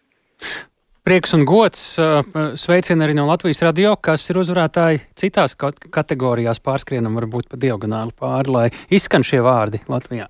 Prieks 1.07 1.33
un 1.35 1.47
gods 1.49 1.85
uh, 1.99 2.21
sveicien 2.61 3.01
arī 3.03 3.17
no 3.17 3.25
Latvijas 3.31 3.63
radio, 3.65 3.95
kas 3.97 4.27
ir 4.31 4.41
uzvarētāji 4.43 5.05
citās 5.19 5.57
kategorijās 5.57 6.61
pārskrienam 6.63 7.17
varbūt 7.19 7.51
pa 7.51 7.61
diagonāli 7.61 8.15
pāri, 8.19 8.55
lai 8.57 8.69
izskan 8.93 9.27
šie 9.27 9.43
vārdi 9.45 9.83
Latvijā. 9.91 10.29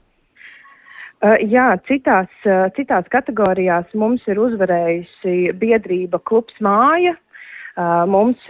Uh, 1.21 1.37
jā, 1.45 1.75
citās, 1.85 2.31
uh, 2.49 2.71
citās 2.73 3.05
kategorijās 3.13 3.91
mums 3.93 4.23
ir 4.31 4.39
uzvarējusi 4.41 5.51
biedrība 5.61 6.17
Klubs 6.25 6.57
Māja. 6.65 7.13
Uh, 7.77 8.07
mums 8.09 8.49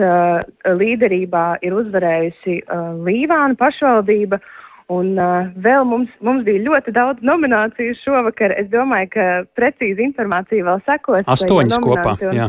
līderībā 0.64 1.44
ir 1.66 1.74
uzvarējusi 1.76 2.60
Līvāna 3.06 3.58
pašvaldība. 3.58 4.38
Un 4.90 5.12
vēl 5.62 5.84
mums, 5.86 6.14
mums 6.18 6.42
bija 6.42 6.64
ļoti 6.64 6.94
daudz 6.94 7.22
nomināciju 7.22 7.94
šovakar. 8.00 8.56
Es 8.58 8.66
domāju, 8.72 9.10
ka 9.12 9.26
precīzi 9.54 10.02
informācija 10.08 10.66
vēl 10.66 10.80
sekos. 10.82 11.28
Astoņas 11.30 11.78
kopā. 11.84 12.16
Un, 12.26 12.40
jā. 12.40 12.48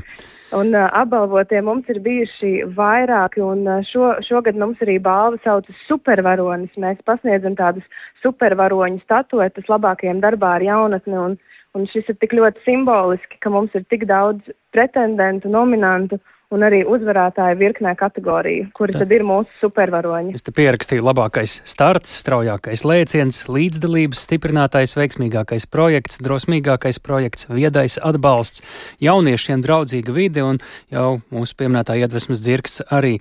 Un 0.52 0.74
uh, 0.76 0.90
apbalvotie 1.00 1.62
mums 1.64 1.88
ir 1.88 2.02
bijuši 2.04 2.66
vairāki, 2.76 3.40
un 3.40 3.62
uh, 3.70 3.78
šo, 3.88 4.10
šogad 4.28 4.58
mums 4.60 4.82
arī 4.84 4.98
balva 5.00 5.40
saucas 5.46 5.78
supervaronis. 5.88 6.74
Mēs 6.84 7.00
pasniedzam 7.08 7.56
tādas 7.56 7.88
supervaroņu 8.24 9.00
statuetes 9.06 9.70
labākajiem 9.72 10.20
darbā 10.24 10.58
ar 10.58 10.66
jaunatni. 10.68 11.16
Un, 11.16 11.38
un 11.78 11.88
šis 11.88 12.12
ir 12.12 12.20
tik 12.20 12.36
ļoti 12.36 12.66
simboliski, 12.66 13.40
ka 13.40 13.54
mums 13.54 13.78
ir 13.80 13.88
tik 13.88 14.04
daudz 14.12 14.52
pretendentu, 14.76 15.48
nominantu 15.56 16.20
un 16.52 16.66
arī 16.68 16.82
uzvarētāju 16.88 17.58
virknē 17.60 17.94
kategoriju, 18.00 18.70
kuri 18.76 18.96
tad, 18.96 19.06
tad 19.06 19.16
ir 19.16 19.26
mūsu 19.28 19.50
supervaroņi. 19.62 20.36
Es 20.38 20.46
te 20.46 20.54
pierakstīju 20.56 21.06
labākais 21.06 21.60
starts, 21.68 22.14
straujākais 22.24 22.84
lēciens, 22.88 23.44
līdzdalības 23.52 24.26
stiprinātais, 24.28 24.96
veiksmīgākais 25.00 25.68
projekts, 25.72 26.20
drosmīgākais 26.24 27.02
projekts, 27.04 27.48
viedais 27.52 27.98
atbalsts, 28.02 28.66
jauniešiem 29.04 29.64
draudzīga 29.64 30.18
vide 30.18 30.46
un 30.48 30.60
jau 30.92 31.22
mūsu 31.34 31.58
pieminētā 31.62 31.98
iedvesmas 32.02 32.44
dzirks 32.44 32.82
arī. 32.92 33.18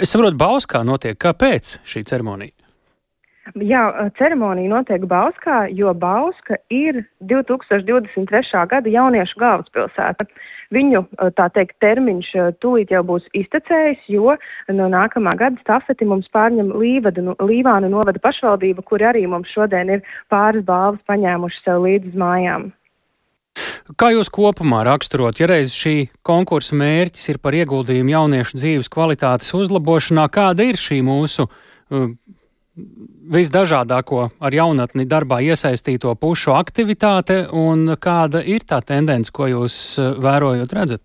Es 0.00 0.14
saprotu, 0.14 0.40
Bauskā 0.40 0.84
notiek, 0.86 1.20
kāpēc 1.20 1.78
šī 1.84 2.06
ceremonija? 2.08 2.69
Jā, 3.58 4.10
ceremonija 4.14 4.70
notiek 4.70 5.02
Bauskā, 5.10 5.64
jo 5.74 5.90
Bauska 5.94 6.60
ir 6.70 7.00
2023. 7.26 8.60
gada 8.70 8.92
jauniešu 8.92 9.40
galvaspilsēta. 9.40 10.26
Viņu 10.70 11.02
teikt, 11.34 11.74
termiņš 11.82 12.30
tūlīt 12.62 12.94
jau 12.94 13.02
būs 13.08 13.26
iztecējis, 13.34 14.06
jo 14.14 14.36
no 14.70 14.86
nākamā 14.92 15.34
gada 15.40 15.58
stafeti 15.64 16.06
mums 16.06 16.30
pārņem 16.30 16.70
Līvada, 16.78 17.24
Līvānu 17.42 17.90
novada 17.90 18.22
pašvaldība, 18.22 18.86
kur 18.86 19.02
arī 19.02 19.26
mums 19.26 19.50
šodien 19.50 19.96
ir 19.96 20.06
pāris 20.30 20.62
balvas 20.62 21.02
paņēmuši 21.10 21.64
sev 21.64 21.82
līdzi 21.88 22.14
mājām. 22.20 22.70
Kā 23.98 24.12
jūs 24.14 24.30
kopumā 24.30 24.84
raksturot, 24.86 25.40
ja 25.42 25.48
reiz 25.50 25.74
šī 25.74 26.10
konkursa 26.22 26.76
mērķis 26.78 27.32
ir 27.32 27.40
par 27.42 27.56
ieguldījumu 27.58 28.14
jauniešu 28.14 28.60
dzīves 28.60 28.88
kvalitātes 28.92 29.50
uzlabošanā, 29.58 30.28
kāda 30.30 30.70
ir 30.70 30.78
šī 30.78 31.00
mūsu 31.04 31.48
uh, 31.48 32.12
visdažādāko 33.30 34.30
ar 34.40 34.54
jaunatni 34.54 35.06
darbā 35.08 35.40
iesaistīto 35.44 36.14
pušu 36.18 36.54
aktivitāte 36.56 37.44
un 37.52 37.96
kāda 38.00 38.42
ir 38.42 38.66
tā 38.66 38.80
tendence, 38.86 39.32
ko 39.32 39.48
jūs 39.50 39.76
eh, 39.98 40.12
vērojot 40.22 40.74
redzat? 40.76 41.04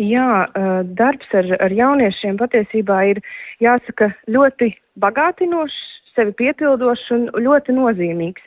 Jā, 0.00 0.46
eh, 0.46 0.80
darbs 0.96 1.34
ar, 1.36 1.50
ar 1.60 1.74
jauniešiem 1.74 2.38
patiesībā 2.40 3.02
ir 3.12 3.20
jāsaka 3.62 4.12
ļoti 4.30 4.72
bagātinošs, 5.00 5.78
sevi 6.14 6.32
piepildošs 6.38 7.10
un 7.16 7.26
ļoti 7.42 7.74
nozīmīgs. 7.74 8.44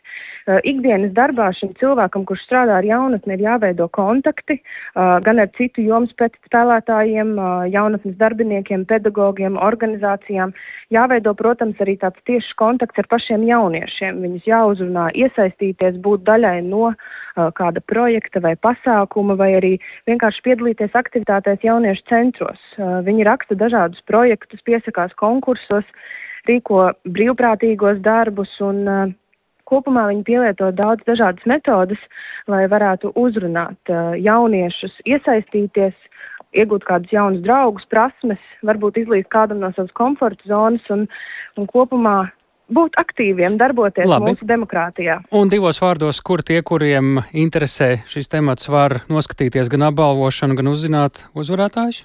Uh, 0.47 0.61
ikdienas 0.63 1.11
darbā 1.11 1.49
šim 1.51 1.73
cilvēkam, 1.75 2.23
kurš 2.23 2.45
strādā 2.45 2.77
ar 2.79 2.85
jaunatni, 2.87 3.35
ir 3.35 3.41
jāveido 3.43 3.89
kontakti 3.91 4.55
uh, 4.61 5.17
gan 5.19 5.41
ar 5.43 5.49
citu 5.57 5.83
jomas 5.83 6.13
spēlētājiem, 6.15 7.33
uh, 7.35 7.65
jaunatnes 7.67 8.15
darbiniekiem, 8.15 8.85
pedagogiem, 8.87 9.57
organizācijām. 9.59 10.53
Jāveido, 10.95 11.33
protams, 11.35 11.81
arī 11.83 11.97
tāds 11.99 12.23
tiešs 12.23 12.53
kontakts 12.63 13.03
ar 13.03 13.11
pašiem 13.11 13.43
jauniešiem. 13.49 14.23
Viņus 14.23 14.47
jāuzrunā, 14.47 15.09
iesaistīties, 15.19 15.99
būt 15.99 16.23
daļai 16.31 16.61
no 16.63 16.93
kāda 17.35 17.83
projekta 17.83 18.39
vai 18.39 18.55
pasākuma, 18.55 19.35
vai 19.35 19.51
arī 19.59 19.75
vienkārši 20.07 20.47
piedalīties 20.47 20.95
aktivitātēs 20.95 21.67
jauniešu 21.67 22.07
centros. 22.07 22.63
Viņi 22.79 23.27
raksta 23.27 23.59
dažādus 23.59 23.99
projektus, 24.07 24.63
piesakās 24.63 25.11
konkursos 25.19 25.91
rīko 26.47 26.93
brīvprātīgos 27.03 27.99
darbus 27.99 28.55
un 28.63 28.85
uh, 28.87 29.15
kopumā 29.67 30.07
viņi 30.11 30.23
pielieto 30.27 30.71
daudz 30.75 31.05
dažādas 31.07 31.45
metodes, 31.49 32.01
lai 32.49 32.65
varētu 32.71 33.13
uzrunāt 33.19 33.91
uh, 33.91 34.15
jauniešus, 34.15 35.01
iesaistīties, 35.05 35.95
iegūt 36.57 36.87
kādus 36.87 37.13
jaunus 37.13 37.43
draugus, 37.45 37.85
prasmes, 37.91 38.41
varbūt 38.65 39.03
izlīst 39.03 39.29
kādam 39.33 39.61
no 39.61 39.71
savas 39.75 39.93
komforta 39.97 40.47
zonas 40.47 40.87
un, 40.93 41.05
un 41.59 41.69
kopumā 41.69 42.17
būt 42.73 42.97
aktīviem, 42.99 43.55
darboties 43.59 44.07
Labi. 44.09 44.31
mūsu 44.31 44.47
demokrātijā. 44.47 45.21
Un 45.35 45.51
divos 45.51 45.79
vārdos, 45.83 46.19
kur 46.23 46.43
tie, 46.43 46.59
kuriem 46.65 47.21
interesē 47.31 48.01
šis 48.09 48.31
temats, 48.31 48.67
var 48.71 49.01
noskatīties 49.11 49.71
gan 49.71 49.87
apbalvošanu, 49.91 50.57
gan 50.59 50.71
uzzināt 50.73 51.23
uzvarētājus? 51.37 52.03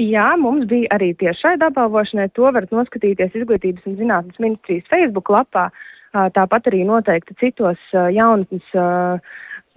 Jā, 0.00 0.30
mums 0.40 0.64
bija 0.68 0.88
arī 0.96 1.10
tiešai 1.18 1.56
apbalvošanai. 1.60 2.30
To 2.36 2.48
varat 2.48 2.70
noskatīties 2.72 3.34
Izglītības 3.36 3.88
un 3.88 3.98
zinātnes 3.98 4.40
ministrijas 4.40 4.88
Facebook 4.88 5.32
lapā. 5.32 5.68
Tāpat 6.10 6.70
arī 6.70 6.82
noteikti 6.88 7.36
citos 7.38 7.82
jaunatnes 7.92 8.72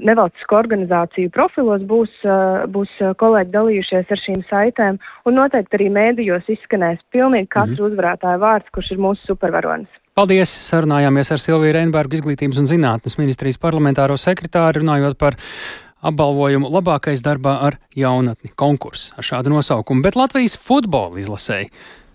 nevalstisko 0.03 0.57
organizāciju 0.57 1.29
profilos 1.34 1.84
būs, 1.86 2.15
būs 2.73 2.95
kolēģi 3.21 3.53
dalījušies 3.53 4.13
ar 4.15 4.21
šīm 4.23 4.41
saitēm. 4.49 4.97
Un 5.29 5.38
noteikti 5.38 5.77
arī 5.77 5.89
mēdījos 5.93 6.49
izskanēs 6.55 7.03
pilnīgi 7.13 7.51
katrs 7.53 7.77
mm 7.77 7.91
uzvarētāja 7.91 8.41
vārds, 8.41 8.73
kurš 8.73 8.95
ir 8.95 9.03
mūsu 9.05 9.29
supervaronis. 9.29 10.01
Paldies! 10.17 10.49
Sarunājāmies 10.67 11.31
ar 11.34 11.41
Silviju 11.41 11.73
Reinbergu, 11.73 12.17
izglītības 12.17 12.61
un 12.61 12.69
zinātnes 12.69 13.17
ministrijas 13.17 13.57
parlamentāro 13.61 14.17
sekretāru, 14.17 14.81
runājot 14.81 15.17
par 15.17 15.38
apbalvojumu 16.03 16.69
labākais 16.73 17.23
darbā 17.25 17.55
ar 17.69 17.79
jaunatni 17.97 18.51
konkursu 18.59 19.13
ar 19.17 19.25
šādu 19.25 19.53
nosaukumu. 19.53 20.03
Bet 20.05 20.17
Latvijas 20.19 20.57
futbola 20.59 21.21
izlasēji 21.21 21.69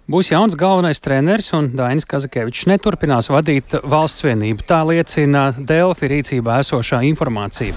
Būs 0.08 0.30
jauns 0.32 0.54
galvenais 0.56 1.02
treneris, 1.04 1.50
un 1.52 1.66
Dainis 1.76 2.06
Kazakevičs 2.08 2.64
neturpinās 2.70 3.28
vadīt 3.28 3.74
valsts 3.84 4.24
vienību. 4.24 4.64
Tā 4.64 4.80
liecina 4.88 5.50
Delfi 5.52 6.08
rīcībā 6.08 6.62
esošā 6.62 7.02
informācija. 7.10 7.76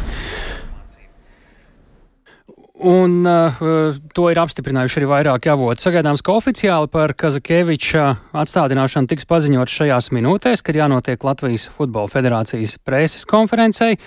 Un 2.82 3.28
uh, 3.28 3.60
to 4.16 4.30
ir 4.32 4.40
apstiprinājuši 4.42 5.02
arī 5.02 5.10
vairāki 5.12 5.52
avoti. 5.52 5.84
Sagaidāms, 5.84 6.24
ka 6.26 6.34
oficiāli 6.40 6.88
par 6.90 7.12
Kazakeviča 7.20 8.06
atstādināšanu 8.42 9.12
tiks 9.12 9.28
paziņots 9.30 9.76
šajās 9.82 10.10
minūtēs, 10.16 10.64
kad 10.66 10.80
jānotiek 10.80 11.22
Latvijas 11.28 11.68
Futbola 11.76 12.10
Federācijas 12.10 12.80
preses 12.82 13.28
konferencei. 13.30 14.00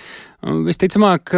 Visticamāk, 0.43 1.31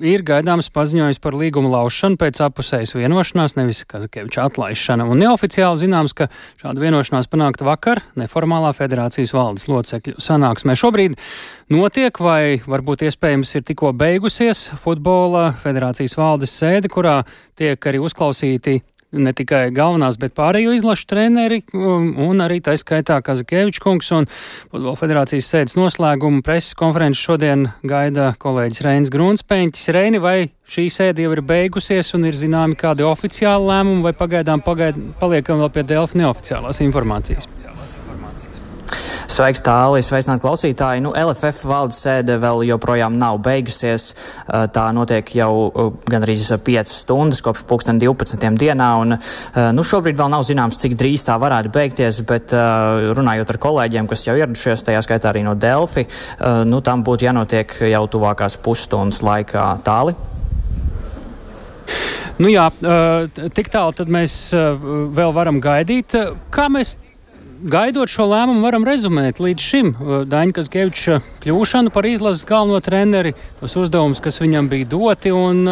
ir 0.00 0.22
gaidāms 0.24 0.70
paziņojums 0.72 1.18
par 1.20 1.34
līguma 1.36 1.72
laušanu 1.72 2.16
pēc 2.20 2.38
apusējas 2.46 2.94
vienošanās, 2.96 3.56
nevis 3.58 3.82
Kazakeviča 3.88 4.46
atlaišana. 4.48 5.04
Un 5.04 5.20
neoficiāli 5.20 5.82
zināms, 5.82 6.14
ka 6.16 6.30
šāda 6.62 6.80
vienošanās 6.80 7.28
panākta 7.28 7.66
vakar 7.68 8.00
neformālā 8.16 8.70
federācijas 8.78 9.34
valdes 9.36 9.68
locekļu 9.68 10.22
sanāksmē. 10.22 10.78
Šobrīd 10.78 11.18
notiek, 11.74 12.22
vai 12.24 12.60
varbūt 12.64 13.04
iespējams 13.10 13.56
ir 13.58 13.66
tikko 13.68 13.92
beigusies 13.98 14.68
futbola 14.80 15.50
federācijas 15.58 16.16
valdes 16.16 16.54
sēde, 16.54 16.88
kurā 16.92 17.20
tiek 17.58 17.90
arī 17.90 18.00
uzklausīti 18.00 18.78
ne 19.12 19.32
tikai 19.32 19.68
galvenās, 19.74 20.18
bet 20.20 20.34
pārējo 20.36 20.74
izlašu 20.76 21.06
treneri 21.08 21.62
um, 21.72 22.10
un 22.28 22.44
arī 22.44 22.60
tā 22.64 22.74
skaitā 22.80 23.18
Kazakēvičs 23.24 23.82
kungs 23.82 24.10
un 24.16 24.28
Futbola 24.28 24.96
federācijas 25.00 25.48
sēdes 25.48 25.78
noslēgumu 25.78 26.44
preses 26.46 26.76
konferences 26.78 27.22
šodien 27.24 27.68
gaida 27.88 28.34
kolēģis 28.42 28.84
Reinis 28.84 29.14
Grunspēņķis. 29.14 29.88
Reini, 29.96 30.20
vai 30.22 30.36
šī 30.68 30.88
sēde 30.92 31.24
jau 31.24 31.32
ir 31.36 31.44
beigusies 31.46 32.12
un 32.18 32.28
ir 32.28 32.36
zināmi 32.36 32.76
kādi 32.78 33.06
oficiāli 33.08 33.72
lēmumi 33.72 34.04
vai 34.10 34.14
pagaidām 34.16 34.64
pagaid, 34.64 35.00
paliekam 35.22 35.64
vēl 35.64 35.74
pie 35.74 35.88
Delfa 35.88 36.20
neoficiālās 36.20 36.84
informācijas? 36.84 37.48
Sveiks, 39.38 39.60
tālāk, 39.62 40.02
sveicināt 40.02 40.40
klausītāji. 40.42 41.02
Nu, 41.04 41.12
LFF 41.14 41.68
valdes 41.70 42.00
sēde 42.02 42.40
vēl 42.42 42.64
joprojām 42.72 43.14
nav 43.20 43.36
beigusies. 43.44 44.08
Tā 44.48 44.86
notiek 44.90 45.30
jau 45.38 45.70
gan 46.10 46.26
arī 46.26 46.34
5 46.34 46.90
stundas 46.90 47.44
kopš 47.46 47.62
2012. 47.70 48.58
dienā. 48.58 48.88
Un, 48.98 49.14
nu, 49.78 49.86
šobrīd 49.86 50.18
vēl 50.18 50.34
nav 50.34 50.42
zināms, 50.48 50.80
cik 50.82 50.98
drīz 50.98 51.22
tā 51.28 51.38
varētu 51.38 51.70
beigties, 51.70 52.18
bet 52.26 52.50
runājot 52.50 53.54
ar 53.54 53.62
kolēģiem, 53.62 54.10
kas 54.10 54.26
jau 54.26 54.34
ieradušies, 54.40 54.82
tajā 54.88 55.06
skaitā 55.06 55.30
arī 55.30 55.46
no 55.46 55.54
Delfi, 55.54 56.08
nu, 56.66 56.82
tam 56.82 57.06
būtu 57.06 57.30
jānotiek 57.30 57.78
jau 57.94 58.04
tuvākās 58.10 58.58
pusstundas 58.64 59.22
laikā 59.22 59.70
tāli. 59.86 60.18
Nu 62.42 62.50
jā, 62.50 62.66
tik 63.54 63.70
tālu 63.70 63.94
tad 63.98 64.10
mēs 64.10 64.48
vēl 64.50 65.30
varam 65.34 65.62
gaidīt. 65.62 66.18
Kā 66.54 66.66
mēs 66.70 66.98
gaidot 67.62 68.10
šo 68.10 68.28
lēmumu, 68.30 68.62
varam 68.62 68.86
rezumēt 68.86 69.40
līdz 69.42 69.68
šim 69.70 69.92
Daņkas 70.30 70.70
Geviča 70.72 71.20
kļūšanu 71.42 71.92
par 71.94 72.06
izlases 72.06 72.46
galveno 72.48 72.80
treneri, 72.84 73.34
tos 73.60 73.76
uzdevumus, 73.80 74.22
kas 74.22 74.40
viņam 74.42 74.70
bija 74.70 74.88
doti 74.88 75.34
un 75.34 75.64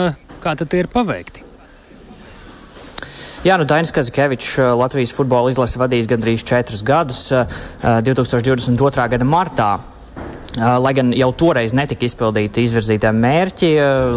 kā 0.43 0.55
tad 0.59 0.70
tie 0.72 0.82
ir 0.84 0.91
paveikti. 0.93 1.45
Jā, 3.47 3.55
nu 3.61 3.66
Dainis 3.68 3.93
Kazikevičs 3.95 4.57
Latvijas 4.74 5.12
futbola 5.14 5.53
izlasi 5.53 5.78
vadījis 5.78 6.09
gandrīz 6.11 6.43
četrus 6.47 6.82
gadus. 6.82 7.28
2022. 7.84 9.05
gada 9.12 9.28
martā 9.28 9.68
Lai 10.57 10.94
gan 10.96 11.11
jau 11.12 11.28
toreiz 11.36 11.74
netika 11.76 12.07
izpildīti 12.07 12.62
izvirzītie 12.64 13.11
mērķi, 13.12 13.68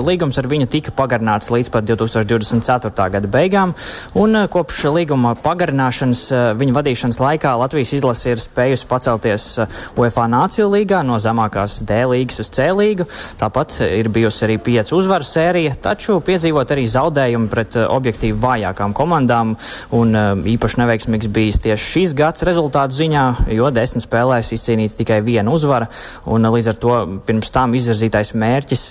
līgums 0.07 0.37
ar 0.39 0.45
viņu 0.47 0.69
tika 0.71 0.93
pagarināts 0.95 1.49
līdz 1.51 1.69
pat 1.73 1.83
2024. 1.89 3.07
gada 3.11 3.27
beigām, 3.27 3.73
un 4.15 4.45
kopš 4.47 4.85
līguma 4.95 5.33
pagarināšanas 5.43 6.21
viņa 6.61 6.75
vadīšanas 6.77 7.19
laikā 7.19 7.51
Latvijas 7.59 7.91
izlase 7.97 8.31
ir 8.31 8.39
spējusi 8.39 8.87
pacelties 8.87 9.47
UEFA 9.99 10.29
Nāciju 10.31 10.69
līgā 10.71 11.01
no 11.03 11.17
zemākās 11.19 11.81
D 11.83 11.97
līgas 12.07 12.39
uz 12.45 12.51
C 12.55 12.69
līgu. 12.71 13.09
Tāpat 13.41 13.75
ir 13.89 14.07
bijusi 14.07 14.47
arī 14.47 14.55
piecu 14.63 14.95
uzvaru 14.95 15.27
sērija, 15.27 15.75
taču 15.83 16.21
piedzīvot 16.23 16.71
arī 16.71 16.87
zaudējumi 16.87 17.51
pret 17.51 17.75
objektīvi 17.83 18.39
vājākām 18.39 18.95
komandām, 18.95 19.57
un 19.91 20.15
īpaši 20.55 20.81
neveiksmīgs 20.85 21.33
bijis 21.35 21.59
tieši 21.67 21.91
šīs 21.97 22.15
gads 22.15 22.47
rezultātu 22.47 22.95
ziņā, 23.03 23.27
jo 23.59 23.75
desmit 23.75 24.07
spēlēs 24.07 24.55
izcīnīta 24.55 25.01
tikai 25.03 25.19
viena 25.27 25.51
uzvara. 25.51 25.91
Un 26.29 26.45
līdz 26.53 26.71
ar 26.71 26.77
to 26.81 26.95
pirms 27.27 27.51
tam 27.53 27.73
izvirzītais 27.77 28.33
mērķis 28.37 28.83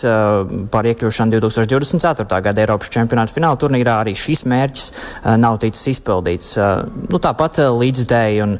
par 0.72 0.88
iekļūšanu 0.90 1.38
2024. 1.38 2.40
gada 2.48 2.64
Eiropas 2.64 2.90
čempionāta 2.92 3.34
fināla 3.36 3.58
turnīrā 3.60 3.98
arī 4.02 4.14
šis 4.18 4.44
mērķis 4.48 4.88
nav 5.40 5.60
ticis 5.62 5.94
izpildīts. 5.94 6.54
Nu, 6.58 7.20
tāpat 7.22 7.60
līdzdēji 7.78 8.42
un 8.44 8.56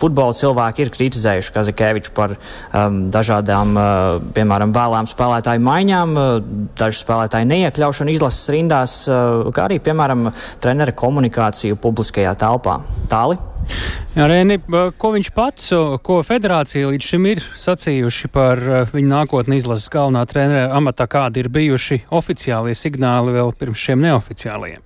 futbola 0.00 0.36
cilvēki 0.38 0.84
ir 0.84 0.92
kritizējuši 0.94 1.54
Kazakēviču 1.54 2.14
par 2.16 2.34
um, 2.36 3.00
dažādām, 3.14 3.74
uh, 3.78 4.18
piemēram, 4.36 4.74
vēlām 4.74 5.08
spēlētāju 5.10 5.64
maiņām, 5.64 6.14
dažu 6.78 7.00
spēlētāju 7.02 7.50
neiekļaušanu 7.52 8.14
izlases 8.14 8.52
rindās, 8.54 9.00
uh, 9.08 9.48
kā 9.54 9.68
arī, 9.68 9.80
piemēram, 9.84 10.30
trenera 10.64 10.94
komunikāciju 10.96 11.80
publiskajā 11.82 12.36
telpā. 12.40 12.80
Tāli? 13.10 13.40
Jā, 14.14 14.28
Rēni, 14.30 14.60
ko 15.00 15.10
viņš 15.16 15.30
pats, 15.34 15.70
ko 16.06 16.20
federācija 16.26 16.90
līdz 16.92 17.08
šim 17.10 17.28
ir 17.32 17.42
sacījuši 17.58 18.30
par 18.34 18.62
viņa 18.92 19.10
nākotni 19.10 19.58
izlases 19.58 19.90
galvenā 19.92 20.22
trenera 20.30 20.68
amatā, 20.78 21.08
kādi 21.10 21.42
ir 21.42 21.50
bijuši 21.54 22.04
oficiālie 22.14 22.76
signāli 22.78 23.34
vēl 23.34 23.50
pirms 23.58 23.86
šiem 23.88 24.04
neoficiālajiem? 24.06 24.84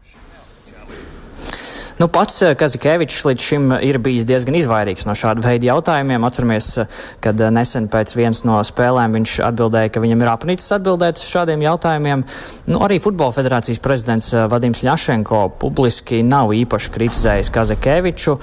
Nu, 1.99 2.07
pats 2.07 2.37
eh, 2.47 2.53
Kazikevičs 2.55 3.25
līdz 3.27 3.43
šim 3.43 3.73
ir 3.83 3.97
bijis 3.99 4.23
diezgan 4.29 4.55
izvairīgs 4.55 5.03
no 5.09 5.17
šāda 5.19 5.43
veida 5.43 5.67
jautājumiem. 5.73 6.23
Atceramies, 6.29 6.67
eh, 6.79 6.99
kad 7.25 7.41
eh, 7.43 7.51
nesen 7.51 7.89
pēc 7.91 8.13
vienas 8.15 8.45
no 8.47 8.61
spēlēm 8.63 9.17
viņš 9.17 9.33
atbildēja, 9.49 9.91
ka 9.91 10.03
viņam 10.05 10.21
ir 10.23 10.31
apnicis 10.31 10.77
atbildēt 10.77 11.19
uz 11.19 11.25
šādiem 11.27 11.65
jautājumiem. 11.67 12.23
Nu, 12.71 12.79
arī 12.87 13.01
Futbola 13.03 13.35
federācijas 13.35 13.83
prezidents 13.83 14.31
Vadims 14.53 14.85
Ļašenko 14.87 15.41
publiski 15.59 16.21
nav 16.23 16.53
īpaši 16.55 16.93
kritizējis 16.95 17.51
Kazikeviču, 17.55 18.37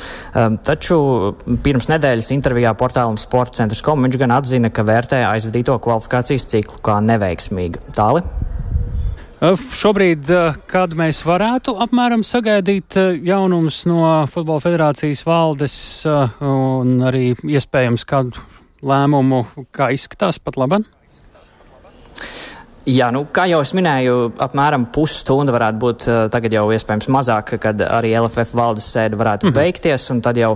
taču 0.68 0.98
pirms 1.64 1.88
nedēļas 1.94 2.34
intervijā 2.36 2.74
portālam 2.76 3.20
Sports 3.22 3.62
centrs 3.62 3.84
kom 3.86 4.04
viņš 4.04 4.20
gan 4.20 4.36
atzina, 4.36 4.74
ka 4.74 4.84
vērtē 4.88 5.22
aizvadīto 5.30 5.78
kvalifikācijas 5.86 6.50
ciklu 6.58 6.84
kā 6.84 7.00
neveiksmīgu. 7.08 7.86
Tāli? 7.96 8.26
Šobrīd, 9.54 10.30
kad 10.72 10.94
mēs 10.98 11.20
varētu 11.28 11.76
apmēram 11.84 12.24
sagaidīt 12.26 12.96
jaunumus 13.28 13.84
no 13.86 14.00
Futbola 14.32 14.64
federācijas 14.64 15.22
valdes 15.28 15.76
un 16.08 16.96
arī 17.06 17.34
iespējams 17.44 18.08
kādu 18.10 18.42
lēmumu, 18.86 19.44
kā 19.76 19.92
izskatās 19.94 20.40
pat 20.42 20.58
labāk? 20.62 20.88
Jā, 22.86 23.08
nu, 23.10 23.24
kā 23.34 23.48
jau 23.50 23.64
es 23.66 23.72
minēju, 23.74 24.16
apmēram 24.46 24.84
pusstunda 24.94 25.50
varētu 25.56 25.80
būt 25.82 26.04
uh, 26.06 26.18
tagad 26.30 26.54
jau 26.54 26.68
iespējams 26.70 27.08
mazāk, 27.10 27.56
kad 27.62 27.80
arī 27.82 28.12
LFF 28.20 28.54
valdes 28.54 28.86
sēde 28.94 29.18
varētu 29.18 29.48
mm 29.48 29.50
-hmm. 29.50 29.58
beigties, 29.58 30.04
un 30.14 30.20
tad 30.22 30.38
jau 30.38 30.52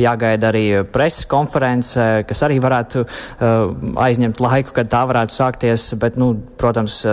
jāgaida 0.00 0.48
arī 0.48 0.84
preses 0.88 1.26
konference, 1.28 2.24
kas 2.28 2.42
arī 2.42 2.56
varētu 2.60 3.04
uh, 3.04 3.98
aizņemt 4.00 4.40
laiku, 4.40 4.72
kad 4.72 4.88
tā 4.88 5.02
varētu 5.10 5.36
sākties, 5.36 5.94
bet, 6.00 6.16
nu, 6.16 6.40
protams, 6.56 7.04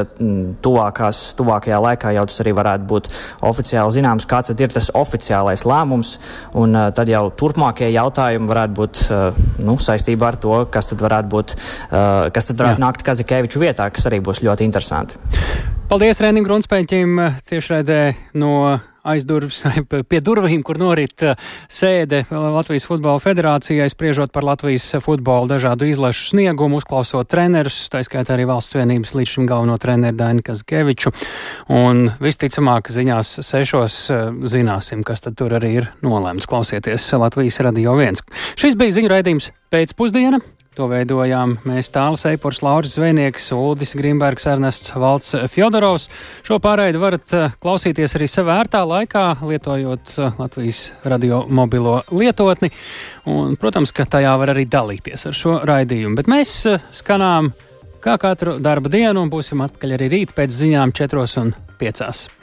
tuvākās, 0.61 1.19
tuvākajā 1.35 1.81
laikā 1.81 2.15
jau 2.15 2.25
tas 2.25 2.39
arī 2.39 2.55
varētu 2.55 2.87
būt 2.87 3.11
oficiāli 3.41 3.91
zināms, 3.91 4.25
kāds 4.25 4.47
tad 4.47 4.59
ir 4.59 4.71
tas 4.71 4.91
oficiālais 4.93 5.65
lēmums, 5.65 6.19
un 6.53 6.75
uh, 6.75 6.93
tad 6.93 7.09
jau 7.09 7.29
turpmākie 7.29 7.91
jautājumi 7.91 8.47
varētu 8.47 8.73
būt, 8.73 9.03
uh, 9.11 9.35
nu, 9.59 9.77
saistībā 9.77 10.27
ar 10.27 10.35
to, 10.35 10.65
kas 10.71 10.87
tad 10.87 11.01
varētu 11.01 11.27
būt, 11.27 11.55
uh, 11.91 12.31
kas 12.31 12.45
tad 12.45 12.55
varētu 12.55 12.79
Jā. 12.79 12.85
nākt 12.87 13.03
Kazikeviču 13.03 13.59
vietā, 13.59 13.89
kas 13.91 14.07
arī 14.07 14.23
būs 14.23 14.39
ļoti 14.39 14.60
ļoti 14.61 14.69
interesanti. 14.69 15.17
Paldies 15.91 16.21
Rēnim 16.23 16.45
Grunspēņķim 16.45 17.19
tiešraidē 17.49 18.13
no 18.39 18.79
aizdurvis 19.03 19.63
pie 20.09 20.19
durvīm, 20.23 20.61
kur 20.63 20.77
norit 20.79 21.23
uh, 21.25 21.33
sēde 21.67 22.21
Latvijas 22.29 22.85
Futbola 22.87 23.19
Federācijai, 23.19 23.89
spriežot 23.91 24.31
par 24.31 24.45
Latvijas 24.45 24.85
futbola 25.03 25.49
dažādu 25.49 25.89
izlašu 25.89 26.29
sniegumu, 26.29 26.77
uzklausot 26.79 27.27
trenerus, 27.27 27.81
tā 27.91 28.05
skaitā 28.05 28.37
arī 28.37 28.45
valsts 28.47 28.77
vienības 28.77 29.15
līdz 29.17 29.33
šim 29.33 29.49
galveno 29.49 29.75
treneru 29.81 30.15
Dainu 30.21 30.45
Kazkeviču. 30.45 31.11
Un 31.73 32.11
visticamāk 32.21 32.93
ziņās 32.93 33.41
sešos 33.49 33.99
uh, 34.13 34.23
zināsim, 34.47 35.03
kas 35.03 35.25
tad 35.25 35.35
tur 35.41 35.57
arī 35.59 35.75
ir 35.81 35.91
nolēmts. 36.05 36.47
Klausieties 36.47 37.09
Latvijas 37.19 37.59
radio 37.65 37.97
viens. 37.99 38.23
Šis 38.53 38.79
bija 38.79 39.01
ziņu 39.01 39.11
raidījums 39.17 39.51
pēcpusdiena. 39.73 40.39
To 40.79 40.85
veidojām 40.87 41.57
mēs 41.67 41.89
Tāls 41.91 42.21
Eipurs, 42.29 42.61
Lauris 42.63 42.93
Zvejnieks, 42.95 43.49
Uldis 43.51 43.91
Grimbergs, 43.99 44.45
Ernests 44.47 44.93
Valts 44.95 45.35
Fjodorovs. 45.51 46.05
Šo 46.47 46.61
pārraidi 46.63 47.01
varat 47.01 47.35
eh, 47.35 47.57
klausīties 47.59 48.15
arī 48.15 48.29
savā 48.31 48.61
ērtā 48.61 48.85
laikā, 48.87 49.25
lietojot 49.43 50.15
eh, 50.15 50.39
Latvijas 50.39 50.81
radio 51.03 51.43
mobilo 51.51 51.97
lietotni. 52.15 52.71
Un, 53.27 53.59
protams, 53.59 53.91
ka 53.91 54.07
tajā 54.15 54.31
var 54.39 54.55
arī 54.55 54.63
dalīties 54.71 55.27
ar 55.27 55.35
šo 55.35 55.59
raidījumu. 55.67 56.15
Bet 56.21 56.31
mēs 56.31 56.57
eh, 56.71 56.91
skanām 56.95 57.51
kā 57.99 58.15
katru 58.21 58.55
darba 58.63 58.95
dienu 58.95 59.25
un 59.25 59.33
būsim 59.33 59.67
atpakaļ 59.67 59.99
arī 59.99 60.13
rīt 60.21 60.37
pēc 60.39 60.55
ziņām 60.63 60.95
4 60.95 61.33
un 61.43 61.57
5. 61.83 62.40